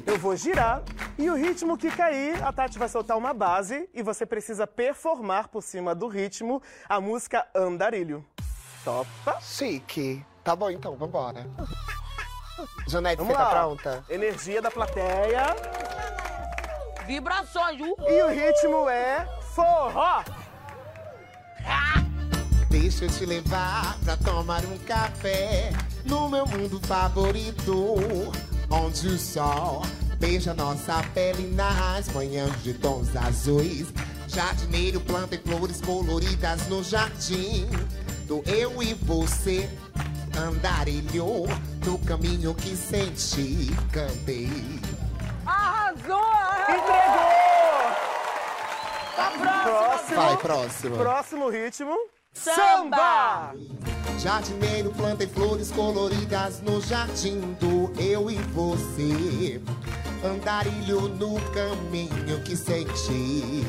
Eu 0.05 0.17
vou 0.17 0.35
girar 0.35 0.83
e 1.17 1.29
o 1.29 1.35
ritmo 1.35 1.77
que 1.77 1.89
cair, 1.89 2.43
a 2.43 2.51
Tati 2.51 2.77
vai 2.77 2.89
soltar 2.89 3.17
uma 3.17 3.33
base 3.33 3.89
e 3.93 4.03
você 4.03 4.25
precisa 4.25 4.67
performar 4.67 5.47
por 5.47 5.61
cima 5.63 5.95
do 5.95 6.07
ritmo 6.07 6.61
a 6.89 6.99
música 6.99 7.47
Andarilho. 7.55 8.25
Topa? 8.83 9.39
Chique. 9.41 10.23
Tá 10.43 10.55
bom 10.55 10.69
então, 10.69 10.95
vambora. 10.95 11.45
Janete, 12.87 13.17
Vamos 13.17 13.33
você 13.33 13.39
lá. 13.41 13.45
tá 13.49 13.55
pronta? 13.55 14.05
Energia 14.09 14.61
da 14.61 14.69
plateia. 14.69 15.55
Vibrações, 17.05 17.79
uh! 17.81 17.95
E 18.09 18.21
o 18.23 18.27
ritmo 18.27 18.89
é 18.89 19.27
forró. 19.53 20.23
Deixa 22.77 23.05
eu 23.05 23.09
te 23.09 23.25
levar 23.25 23.97
pra 24.03 24.17
tomar 24.17 24.65
um 24.65 24.77
café 24.79 25.71
no 26.03 26.27
meu 26.27 26.45
mundo 26.45 26.77
favorito, 26.85 27.95
onde 28.69 29.07
o 29.07 29.17
sol 29.17 29.81
beija 30.19 30.53
nossa 30.53 31.01
pele 31.13 31.47
nas 31.55 32.09
manhãs 32.09 32.51
de 32.63 32.73
tons 32.73 33.15
azuis. 33.15 33.87
Jardineiro 34.27 34.99
planta 34.99 35.39
flores 35.39 35.79
coloridas 35.79 36.67
no 36.67 36.83
jardim 36.83 37.65
do 38.27 38.43
eu 38.45 38.83
e 38.83 38.93
você. 38.93 39.69
Andarilhou 40.37 41.47
no 41.85 41.97
caminho 41.99 42.53
que 42.53 42.75
senti, 42.75 43.73
cantei. 43.93 44.51
Arrasou! 45.45 46.13
arrasou. 46.13 46.75
Entregou! 46.75 47.45
Tá! 49.15 49.31
Próximo. 49.63 50.15
Vai, 50.17 50.37
próximo. 50.37 50.97
Próximo 50.97 51.49
ritmo. 51.49 52.14
Samba! 52.35 53.53
Jardineiro 54.19 54.91
plantei 54.91 55.25
flores 55.27 55.71
coloridas 55.71 56.61
no 56.61 56.81
jardim 56.81 57.55
do 57.59 57.91
eu 57.99 58.29
e 58.29 58.35
você. 58.35 59.61
Andarilho 60.23 61.01
no 61.09 61.39
caminho 61.51 62.41
que 62.43 62.55
senti. 62.55 63.63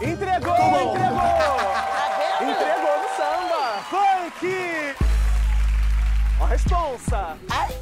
Entregou, 0.00 0.54
entregou! 0.54 1.18
Tá? 1.18 2.38
Entregou 2.40 2.96
no 3.02 3.08
samba! 3.16 3.62
Funk! 3.90 4.46
Ó 6.40 6.44
a 6.44 6.46
responsa! 6.46 7.36
Ai, 7.50 7.74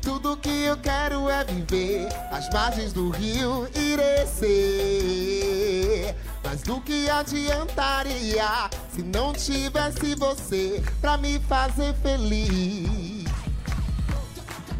Tudo 0.00 0.36
que 0.36 0.64
eu 0.64 0.76
quero 0.78 1.28
é 1.28 1.44
viver 1.44 2.08
as 2.30 2.48
margens 2.50 2.92
do 2.92 3.10
rio 3.10 3.68
Irecê. 3.74 4.46
Mas 6.48 6.62
do 6.62 6.80
que 6.80 7.10
adiantaria 7.10 8.70
se 8.94 9.02
não 9.02 9.32
tivesse 9.32 10.14
você 10.14 10.80
pra 11.00 11.16
me 11.16 11.40
fazer 11.40 11.92
feliz? 11.94 13.26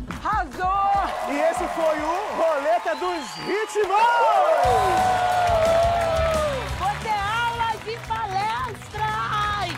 Arrasou! 0.09 1.11
E 1.29 1.35
esse 1.40 1.66
foi 1.74 1.98
o 1.98 2.37
Roleta 2.37 2.94
dos 2.94 3.31
Ritmos! 3.44 3.88
vou 6.79 6.94
ter 7.02 7.18
aula 7.18 7.72
de 7.85 7.98
palestras! 8.07 9.74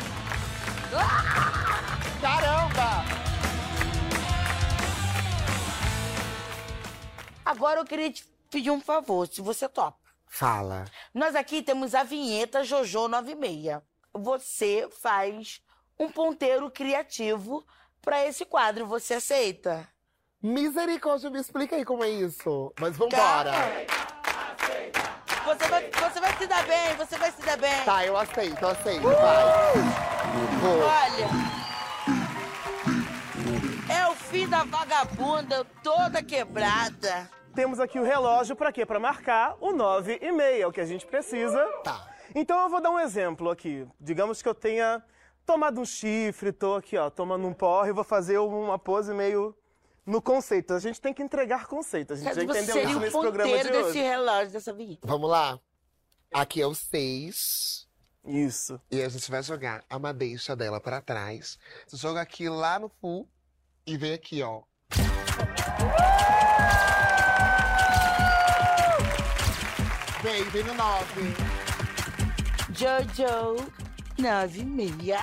Caramba! 2.20 3.04
Agora 7.46 7.80
eu 7.80 7.86
queria 7.86 8.12
te 8.12 8.26
pedir 8.50 8.70
um 8.70 8.80
favor, 8.82 9.26
se 9.26 9.40
você 9.40 9.66
topa. 9.66 10.07
Fala. 10.38 10.84
Nós 11.12 11.34
aqui 11.34 11.64
temos 11.64 11.96
a 11.96 12.04
vinheta 12.04 12.62
Jojo 12.62 13.08
96. 13.08 13.82
Você 14.14 14.88
faz 15.02 15.60
um 15.98 16.08
ponteiro 16.12 16.70
criativo 16.70 17.66
para 18.00 18.24
esse 18.24 18.44
quadro. 18.44 18.86
Você 18.86 19.14
aceita? 19.14 19.88
Misericórdia, 20.40 21.28
me 21.28 21.40
explica 21.40 21.74
aí 21.74 21.84
como 21.84 22.04
é 22.04 22.10
isso. 22.10 22.72
Mas 22.78 22.96
vambora. 22.96 23.50
Você 25.44 25.68
vai, 25.68 25.90
você 25.90 26.20
vai 26.20 26.38
se 26.38 26.46
dar 26.46 26.66
bem, 26.68 26.94
você 26.96 27.18
vai 27.18 27.32
se 27.32 27.42
dar 27.42 27.56
bem. 27.56 27.84
Tá, 27.84 28.06
eu 28.06 28.16
aceito, 28.16 28.62
eu 28.62 28.68
aceito, 28.68 29.02
vai. 29.02 29.74
Vou. 30.60 30.82
Olha. 30.84 31.28
É 33.92 34.06
o 34.06 34.14
fim 34.14 34.48
da 34.48 34.62
vagabunda 34.62 35.64
toda 35.82 36.22
quebrada. 36.22 37.28
Temos 37.58 37.80
aqui 37.80 37.98
o 37.98 38.04
relógio 38.04 38.54
pra 38.54 38.70
quê? 38.70 38.86
Pra 38.86 39.00
marcar 39.00 39.56
o 39.60 39.72
9 39.72 40.20
e 40.22 40.30
meia, 40.30 40.62
é 40.62 40.66
o 40.68 40.70
que 40.70 40.80
a 40.80 40.84
gente 40.86 41.04
precisa. 41.04 41.58
Tá. 41.82 42.08
Então 42.32 42.56
eu 42.56 42.68
vou 42.68 42.80
dar 42.80 42.88
um 42.88 43.00
exemplo 43.00 43.50
aqui. 43.50 43.84
Digamos 43.98 44.40
que 44.40 44.48
eu 44.48 44.54
tenha 44.54 45.02
tomado 45.44 45.80
um 45.80 45.84
chifre, 45.84 46.52
tô 46.52 46.76
aqui, 46.76 46.96
ó, 46.96 47.10
tomando 47.10 47.48
um 47.48 47.52
porre, 47.52 47.90
e 47.90 47.92
vou 47.92 48.04
fazer 48.04 48.38
uma 48.38 48.78
pose 48.78 49.12
meio 49.12 49.56
no 50.06 50.22
conceito. 50.22 50.72
A 50.72 50.78
gente 50.78 51.00
tem 51.00 51.12
que 51.12 51.20
entregar 51.20 51.66
conceito. 51.66 52.12
A 52.12 52.16
gente 52.16 52.26
já 52.26 52.34
Você 52.34 52.44
entendeu 52.44 52.74
seria 52.74 52.84
isso 52.90 52.96
o 52.96 53.00
nesse 53.00 53.18
programa 53.18 53.50
de 53.50 53.56
ponteiro 53.56 53.76
desse 53.76 53.98
hoje. 53.98 54.08
relógio, 54.08 54.52
dessa 54.52 54.72
vinheta. 54.72 55.08
Vamos 55.08 55.28
lá. 55.28 55.58
Aqui 56.32 56.62
é 56.62 56.66
o 56.68 56.76
6. 56.76 57.88
Isso. 58.24 58.80
E 58.88 59.02
a 59.02 59.08
gente 59.08 59.28
vai 59.28 59.42
jogar 59.42 59.82
a 59.90 59.98
madeixa 59.98 60.54
dela 60.54 60.80
pra 60.80 61.00
trás. 61.00 61.58
Você 61.88 61.96
joga 61.96 62.20
aqui 62.20 62.48
lá 62.48 62.78
no 62.78 62.88
full 62.88 63.28
e 63.84 63.96
vem 63.96 64.12
aqui, 64.14 64.44
ó. 64.44 64.62
Vem, 70.22 70.42
vem 70.44 70.64
no 70.64 70.74
9. 70.74 71.04
Jojo, 72.74 73.72
nove 74.18 74.60
e 74.60 74.64
meia. 74.64 75.22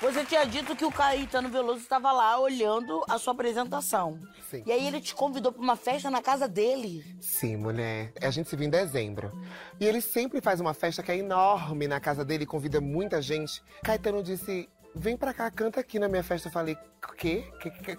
Você 0.00 0.24
tinha 0.24 0.44
dito 0.44 0.74
que 0.74 0.84
o 0.84 0.90
Caetano 0.90 1.48
Veloso 1.48 1.78
estava 1.78 2.10
lá 2.10 2.38
olhando 2.40 3.04
a 3.08 3.16
sua 3.18 3.32
apresentação. 3.32 4.20
Sim. 4.50 4.64
E 4.66 4.72
aí 4.72 4.84
ele 4.84 5.00
te 5.00 5.14
convidou 5.14 5.52
para 5.52 5.62
uma 5.62 5.76
festa 5.76 6.10
na 6.10 6.20
casa 6.20 6.48
dele. 6.48 7.04
Sim, 7.20 7.56
mulher. 7.56 8.12
A 8.20 8.30
gente 8.30 8.48
se 8.48 8.56
viu 8.56 8.66
em 8.66 8.70
dezembro. 8.70 9.30
E 9.78 9.86
ele 9.86 10.00
sempre 10.00 10.40
faz 10.40 10.60
uma 10.60 10.74
festa 10.74 11.00
que 11.00 11.12
é 11.12 11.16
enorme 11.16 11.86
na 11.86 12.00
casa 12.00 12.24
dele, 12.24 12.46
convida 12.46 12.80
muita 12.80 13.22
gente. 13.22 13.62
Caetano 13.84 14.24
disse: 14.24 14.68
vem 14.94 15.16
pra 15.16 15.32
cá, 15.32 15.48
canta 15.52 15.80
aqui 15.80 16.00
na 16.00 16.08
minha 16.08 16.24
festa. 16.24 16.48
Eu 16.48 16.52
falei: 16.52 16.76
quê? 17.16 17.44
Que, 17.60 17.70
que, 17.70 17.98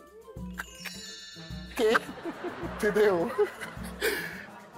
quê? 1.75 1.97
Entendeu? 2.75 3.31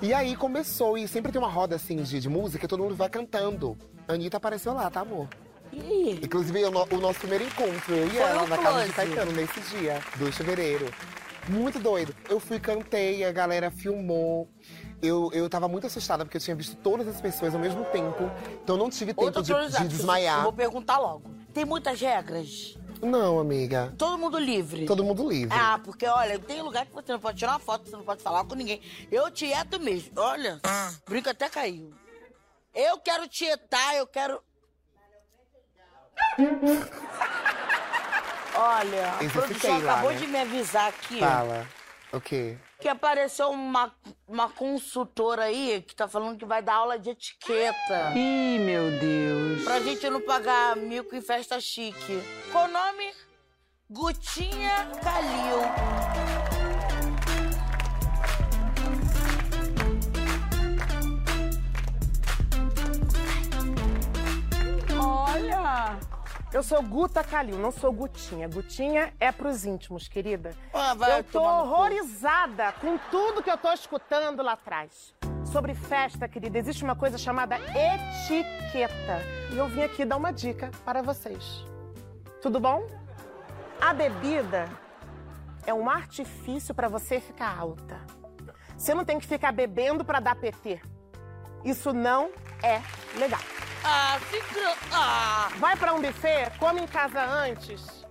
E 0.01 0.13
aí 0.13 0.35
começou, 0.35 0.97
e 0.97 1.07
sempre 1.07 1.31
tem 1.31 1.39
uma 1.39 1.49
roda 1.49 1.75
assim 1.75 1.97
de, 1.97 2.19
de 2.19 2.27
música, 2.29 2.67
todo 2.67 2.81
mundo 2.83 2.95
vai 2.95 3.07
cantando. 3.09 3.77
A 4.07 4.13
Anitta 4.13 4.37
apareceu 4.37 4.73
lá, 4.73 4.89
tá, 4.89 5.01
amor? 5.01 5.27
Aí? 5.71 6.19
Inclusive, 6.23 6.65
o, 6.65 6.71
no- 6.71 6.87
o 6.91 6.97
nosso 6.97 7.19
primeiro 7.19 7.43
encontro, 7.45 7.95
eu 7.95 8.07
e 8.07 8.09
Foi 8.09 8.19
ela 8.19 8.47
na 8.47 8.57
casa 8.57 8.85
de. 8.87 8.93
Caetano, 8.93 9.31
nesse 9.31 9.59
dia, 9.61 9.99
2 10.17 10.31
de 10.31 10.37
fevereiro. 10.37 10.91
Muito 11.47 11.79
doido. 11.79 12.15
Eu 12.29 12.39
fui, 12.39 12.59
cantei, 12.59 13.23
a 13.23 13.31
galera 13.31 13.69
filmou. 13.71 14.49
Eu, 15.01 15.29
eu 15.33 15.49
tava 15.49 15.67
muito 15.67 15.87
assustada, 15.87 16.23
porque 16.25 16.37
eu 16.37 16.41
tinha 16.41 16.55
visto 16.55 16.75
todas 16.77 17.07
as 17.07 17.19
pessoas 17.21 17.53
ao 17.55 17.59
mesmo 17.59 17.83
tempo. 17.85 18.29
Então 18.63 18.77
não 18.77 18.89
tive 18.89 19.13
tempo 19.13 19.25
Outra 19.25 19.41
de, 19.41 19.47
de 19.47 19.81
Eu 19.83 19.87
desmaiar. 19.87 20.43
vou 20.43 20.53
perguntar 20.53 20.99
logo. 20.99 21.23
Tem 21.53 21.65
muitas 21.65 21.99
regras? 21.99 22.77
Não, 23.01 23.39
amiga. 23.39 23.93
Todo 23.97 24.17
mundo 24.17 24.37
livre? 24.37 24.85
Todo 24.85 25.03
mundo 25.03 25.27
livre. 25.29 25.57
Ah, 25.57 25.79
porque 25.83 26.05
olha, 26.05 26.37
tem 26.37 26.61
lugar 26.61 26.85
que 26.85 26.93
você 26.93 27.11
não 27.11 27.19
pode 27.19 27.37
tirar 27.39 27.53
uma 27.53 27.59
foto, 27.59 27.89
você 27.89 27.95
não 27.95 28.03
pode 28.03 28.21
falar 28.21 28.43
com 28.45 28.55
ninguém. 28.55 28.81
Eu 29.11 29.31
tieto 29.31 29.79
mesmo. 29.79 30.11
Olha, 30.15 30.59
brinco 31.07 31.29
até 31.29 31.49
caiu. 31.49 31.93
Eu 32.73 32.99
quero 32.99 33.27
tietar, 33.27 33.95
eu 33.95 34.07
quero. 34.07 34.41
Olha, 38.53 39.13
a 39.17 39.23
Exercitei 39.23 39.29
produção 39.29 39.81
lá, 39.81 39.93
acabou 39.93 40.11
né? 40.11 40.17
de 40.17 40.27
me 40.27 40.39
avisar 40.39 40.89
aqui 40.89 41.19
Fala. 41.19 41.65
O 42.11 42.19
quê? 42.19 42.57
Que 42.81 42.89
apareceu 42.89 43.51
uma, 43.51 43.93
uma 44.27 44.49
consultora 44.49 45.43
aí 45.43 45.83
que 45.87 45.95
tá 45.95 46.07
falando 46.07 46.37
que 46.37 46.45
vai 46.45 46.63
dar 46.63 46.73
aula 46.73 46.97
de 46.97 47.11
etiqueta. 47.11 48.11
Ih, 48.15 48.57
meu 48.57 48.89
Deus. 48.99 49.63
Pra 49.63 49.79
gente 49.79 50.09
não 50.09 50.19
pagar 50.19 50.75
mico 50.75 51.15
em 51.15 51.21
festa 51.21 51.59
chique. 51.61 52.23
Qual 52.51 52.65
o 52.65 52.71
nome? 52.71 53.13
Gutinha 53.87 54.89
Calil. 55.03 55.61
Olha. 64.99 66.10
Eu 66.53 66.61
sou 66.61 66.83
Guta 66.83 67.23
Calil, 67.23 67.57
não 67.57 67.71
sou 67.71 67.93
Gutinha. 67.93 68.45
Gutinha 68.49 69.13
é 69.21 69.31
pros 69.31 69.63
íntimos, 69.63 70.09
querida. 70.09 70.53
Ah, 70.73 70.93
vai 70.93 71.19
eu 71.19 71.23
tô 71.23 71.41
horrorizada 71.41 72.73
com 72.73 72.97
tudo 73.09 73.41
que 73.41 73.49
eu 73.49 73.57
tô 73.57 73.71
escutando 73.71 74.43
lá 74.43 74.53
atrás. 74.53 75.15
Sobre 75.45 75.73
festa, 75.73 76.27
querida, 76.27 76.59
existe 76.59 76.83
uma 76.83 76.95
coisa 76.95 77.17
chamada 77.17 77.55
etiqueta. 77.57 79.21
E 79.53 79.57
eu 79.57 79.69
vim 79.69 79.83
aqui 79.83 80.03
dar 80.03 80.17
uma 80.17 80.33
dica 80.33 80.69
para 80.83 81.01
vocês. 81.01 81.63
Tudo 82.41 82.59
bom? 82.59 82.85
A 83.79 83.93
bebida 83.93 84.67
é 85.65 85.73
um 85.73 85.89
artifício 85.89 86.75
para 86.75 86.89
você 86.89 87.21
ficar 87.21 87.57
alta. 87.57 87.97
Você 88.77 88.93
não 88.93 89.05
tem 89.05 89.19
que 89.19 89.25
ficar 89.25 89.53
bebendo 89.53 90.03
para 90.03 90.19
dar 90.19 90.35
PT. 90.35 90.81
Isso 91.63 91.93
não 91.93 92.29
é 92.61 92.81
legal. 93.17 93.39
Ah, 93.83 94.17
fica. 94.29 94.75
Ah! 94.93 95.49
Vai 95.57 95.75
pra 95.75 95.93
um 95.93 96.01
buffet, 96.01 96.51
come 96.59 96.81
em 96.81 96.87
casa 96.87 97.21
antes. 97.23 98.05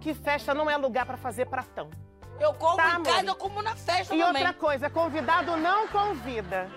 Que 0.00 0.14
festa 0.14 0.54
não 0.54 0.70
é 0.70 0.76
lugar 0.76 1.04
pra 1.06 1.16
fazer 1.16 1.46
pratão. 1.46 1.90
Eu 2.38 2.54
como 2.54 2.76
Tá, 2.76 2.88
em 2.88 2.92
amor. 2.92 3.06
casa, 3.06 3.26
eu 3.26 3.34
como 3.34 3.60
na 3.62 3.76
festa 3.76 4.14
E 4.14 4.18
também. 4.18 4.42
outra 4.42 4.54
coisa, 4.54 4.88
convidado 4.88 5.56
não 5.58 5.88
convida. 5.88 6.70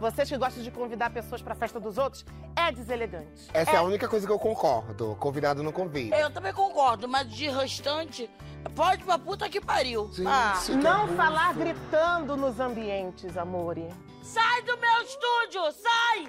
Vocês 0.00 0.28
que 0.30 0.36
gostam 0.38 0.62
de 0.62 0.70
convidar 0.70 1.10
pessoas 1.10 1.42
pra 1.42 1.54
festa 1.54 1.78
dos 1.78 1.98
outros, 1.98 2.24
é 2.56 2.72
deselegante. 2.72 3.48
Essa 3.52 3.72
é, 3.72 3.76
a 3.76 3.82
única 3.82 4.08
coisa 4.08 4.26
que 4.26 4.32
eu 4.32 4.38
concordo. 4.38 5.14
Convidado 5.20 5.62
não 5.62 5.70
convida. 5.72 6.16
Eu 6.16 6.30
também 6.30 6.54
concordo, 6.54 7.06
mas 7.06 7.28
de 7.30 7.48
restante, 7.50 8.30
pode 8.74 9.04
pra 9.04 9.18
puta 9.18 9.46
que 9.48 9.60
pariu. 9.60 10.08
Gente, 10.12 10.26
Ah, 10.26 10.58
que 10.64 10.72
Não 10.72 11.02
abuso. 11.02 11.16
falar 11.16 11.52
gritando 11.54 12.34
nos 12.34 12.58
ambientes, 12.58 13.36
amore. 13.36 13.86
sai 14.22 14.62
do 14.62 14.76
meu 14.78 15.02
estúdio! 15.02 15.62
Sai! 15.72 16.28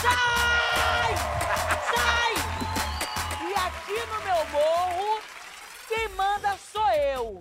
Sai! 0.00 1.14
Sai! 1.94 2.34
E 3.50 3.54
aqui 3.54 4.06
no 4.06 4.20
meu 4.24 4.46
morro, 4.50 5.20
quem 5.88 6.08
manda 6.16 6.56
sou 6.72 6.88
eu. 6.92 7.38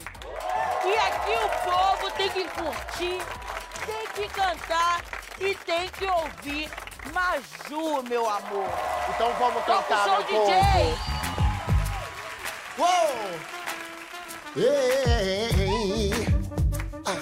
E 0.85 0.97
aqui 0.97 1.31
o 1.31 1.71
povo 1.71 2.11
tem 2.17 2.29
que 2.31 2.43
curtir, 2.49 3.17
tem 3.85 4.07
que 4.13 4.27
cantar 4.33 5.01
e 5.39 5.55
tem 5.55 5.87
que 5.89 6.05
ouvir 6.05 6.69
Maju, 7.13 8.03
meu 8.03 8.29
amor. 8.29 8.69
Então 9.09 9.33
vamos 9.39 9.63
Toca 9.65 9.79
o 9.79 9.83
cantar, 9.83 10.03
som, 10.03 10.11
meu 10.11 10.23
DJ! 10.23 10.35
povo. 10.73 10.97
Uou! 12.77 13.39
Ei! 14.57 16.11
Ah. 17.05 17.17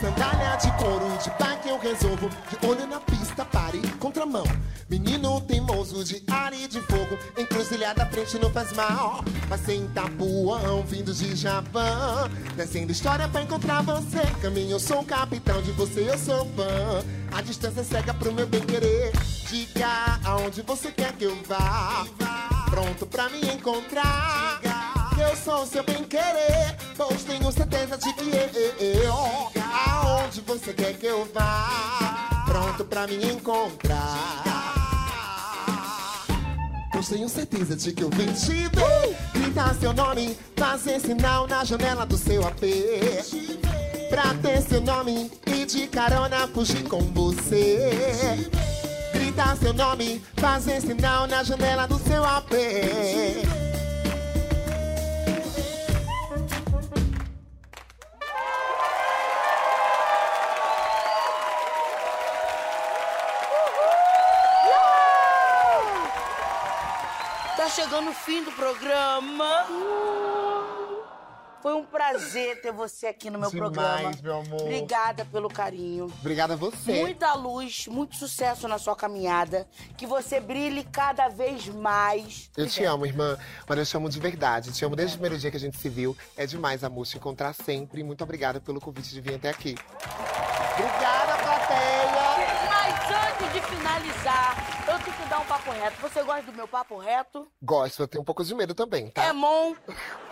Sandália 0.00 0.56
de 0.56 0.70
couro, 0.72 1.18
de 1.18 1.30
pá 1.30 1.56
que 1.56 1.68
eu 1.68 1.78
resolvo. 1.78 2.28
De 2.28 2.66
olho 2.66 2.86
na 2.86 3.00
pista, 3.00 3.44
pare, 3.44 3.80
contramão. 3.98 4.44
Menino 4.88 5.38
teimoso 5.42 6.02
de 6.02 6.22
ar 6.30 6.54
e 6.54 6.66
de 6.66 6.80
fogo. 6.80 7.18
Encruzilhada 7.36 8.04
à 8.04 8.06
frente 8.06 8.38
não 8.38 8.50
faz 8.50 8.72
mal. 8.72 9.22
Passei 9.46 9.76
em 9.76 9.86
Tapuão, 9.88 10.82
vindo 10.82 11.12
de 11.12 11.36
Javã. 11.36 12.30
Descendo 12.56 12.90
história 12.90 13.28
pra 13.28 13.42
encontrar 13.42 13.82
você. 13.82 14.22
Caminho, 14.40 14.70
eu 14.70 14.80
sou 14.80 15.00
o 15.00 15.04
capitão 15.04 15.60
de 15.60 15.72
você, 15.72 16.08
eu 16.08 16.16
sou 16.16 16.46
fã. 16.56 17.04
A 17.36 17.42
distância 17.42 17.84
cega 17.84 18.14
pro 18.14 18.32
meu 18.32 18.46
bem 18.46 18.62
querer. 18.62 19.12
Diga 19.50 20.18
aonde 20.24 20.62
você 20.62 20.90
quer 20.90 21.12
que 21.12 21.24
eu 21.24 21.36
vá. 21.46 22.06
Pronto 22.70 23.06
pra 23.06 23.28
me 23.28 23.40
encontrar. 23.42 24.60
Eu 25.20 25.36
sou 25.36 25.66
seu 25.66 25.84
bem 25.84 26.02
querer. 26.04 26.76
Pois 26.96 27.24
tenho 27.24 27.52
certeza 27.52 27.98
de 27.98 28.10
que 28.14 28.30
eu. 28.80 29.52
Aonde 29.86 30.40
você 30.40 30.72
quer 30.72 30.94
que 30.94 31.06
eu 31.06 31.28
vá. 31.34 32.44
Pronto 32.46 32.86
pra 32.86 33.06
me 33.06 33.16
encontrar. 33.32 34.47
Pois 36.98 37.10
tenho 37.10 37.28
certeza 37.28 37.76
de 37.76 37.92
que 37.92 38.02
eu 38.02 38.10
vim 38.10 38.26
te 38.32 38.54
ver. 38.54 39.16
Gritar 39.32 39.72
seu 39.76 39.92
nome, 39.92 40.36
fazer 40.56 40.98
sinal 40.98 41.46
na 41.46 41.62
janela 41.62 42.04
do 42.04 42.18
seu 42.18 42.44
AP. 42.44 42.60
Pra 44.10 44.34
ter 44.42 44.60
seu 44.62 44.80
nome 44.80 45.30
e 45.46 45.64
de 45.64 45.86
carona 45.86 46.48
fugir 46.48 46.82
com 46.88 46.98
você. 46.98 48.50
Gritar 49.14 49.56
seu 49.58 49.72
nome, 49.72 50.20
fazer 50.38 50.80
sinal 50.80 51.28
na 51.28 51.44
janela 51.44 51.86
do 51.86 52.00
seu 52.00 52.24
AP. 52.24 52.50
Tá 67.68 67.74
chegando 67.74 68.08
o 68.08 68.14
fim 68.14 68.42
do 68.42 68.52
programa. 68.52 69.66
Foi 71.60 71.74
um 71.74 71.84
prazer 71.84 72.62
ter 72.62 72.72
você 72.72 73.08
aqui 73.08 73.28
no 73.28 73.38
meu 73.38 73.50
Demais, 73.50 73.70
programa. 73.74 74.10
meu 74.22 74.40
amor. 74.40 74.62
Obrigada 74.62 75.26
pelo 75.26 75.50
carinho. 75.50 76.06
Obrigada 76.06 76.54
a 76.54 76.56
você. 76.56 77.02
Muita 77.02 77.34
luz, 77.34 77.86
muito 77.86 78.16
sucesso 78.16 78.66
na 78.66 78.78
sua 78.78 78.96
caminhada. 78.96 79.68
Que 79.98 80.06
você 80.06 80.40
brilhe 80.40 80.82
cada 80.82 81.28
vez 81.28 81.68
mais. 81.68 82.50
Eu 82.56 82.66
te 82.66 82.82
amo, 82.84 83.04
irmã, 83.04 83.36
mas 83.68 83.78
eu 83.78 83.84
te 83.84 83.96
amo 83.98 84.08
de 84.08 84.18
verdade. 84.18 84.72
Te 84.72 84.82
amo 84.86 84.96
desde 84.96 85.16
o 85.16 85.18
primeiro 85.18 85.38
dia 85.38 85.50
que 85.50 85.58
a 85.58 85.60
gente 85.60 85.76
se 85.76 85.90
viu. 85.90 86.16
É 86.38 86.46
demais, 86.46 86.82
amor, 86.82 87.06
te 87.06 87.18
encontrar 87.18 87.52
sempre. 87.52 88.02
Muito 88.02 88.24
obrigada 88.24 88.62
pelo 88.62 88.80
convite 88.80 89.10
de 89.10 89.20
vir 89.20 89.34
até 89.34 89.50
aqui. 89.50 89.74
Obrigada, 90.72 91.27
dar 95.28 95.40
um 95.40 95.44
papo 95.44 95.70
reto. 95.70 96.00
Você 96.00 96.22
gosta 96.22 96.42
do 96.42 96.52
meu 96.52 96.66
papo 96.66 96.96
reto? 96.98 97.46
Gosto, 97.62 98.02
eu 98.02 98.08
tenho 98.08 98.22
um 98.22 98.24
pouco 98.24 98.42
de 98.42 98.54
medo 98.54 98.74
também, 98.74 99.10
tá? 99.10 99.24
É 99.24 99.32
Mon, 99.32 99.74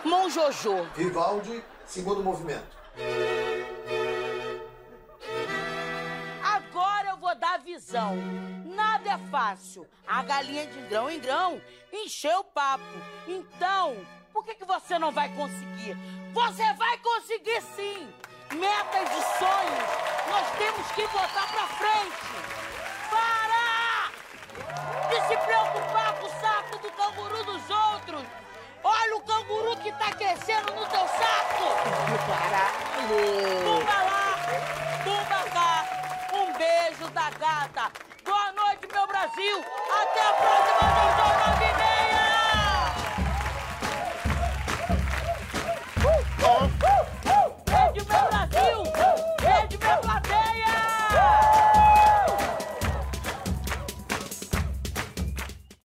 Mon 0.05 0.29
Jojo. 0.31 0.85
Vivaldi, 0.95 1.63
segundo 1.85 2.23
movimento. 2.23 2.77
Agora 6.43 7.11
eu 7.11 7.17
vou 7.19 7.35
dar 7.35 7.59
visão. 7.59 8.17
Nada 8.65 9.11
é 9.11 9.19
fácil. 9.31 9.87
A 10.07 10.23
galinha 10.23 10.67
de 10.67 10.81
grão 10.89 11.11
em 11.11 11.21
grão 11.21 11.61
encheu 11.93 12.41
o 12.41 12.45
papo. 12.45 12.85
Então, 13.27 13.97
por 14.33 14.45
que, 14.45 14.55
que 14.55 14.65
você 14.65 14.99
não 14.99 15.13
vai 15.13 15.29
conseguir? 15.35 15.97
Você 16.33 16.73
vai 16.75 16.99
conseguir 16.99 17.63
sim! 17.75 18.09
Metas 18.53 19.11
e 19.11 19.39
sonhos 19.39 20.07
nós 20.29 20.59
temos 20.59 20.91
que 20.93 21.03
botar 21.09 21.47
pra 21.49 21.67
frente! 21.67 22.56
De 25.17 25.23
se 25.29 25.37
preocupar 25.39 26.13
com 26.21 26.27
o 26.27 26.31
saco 26.43 26.77
do 26.77 26.91
canguru 26.91 27.43
dos 27.45 27.71
outros! 27.71 28.23
Olha 28.85 29.17
o 29.17 29.21
canguru 29.23 29.75
que 29.79 29.91
tá 29.93 30.13
crescendo 30.13 30.75
no 30.75 30.87
teu 30.89 31.09
saco! 31.09 31.65
Pumba 33.65 34.03
lá! 34.05 34.37
Pumba 35.03 35.51
cá! 35.55 35.87
Um 36.35 36.53
beijo 36.53 37.09
da 37.15 37.31
gata! 37.31 37.91
Boa 38.27 38.53
noite, 38.53 38.87
meu 38.93 39.07
Brasil! 39.07 39.65
Até 40.03 40.21
a 40.21 40.33
próxima, 40.35 40.83
96! 40.83 41.46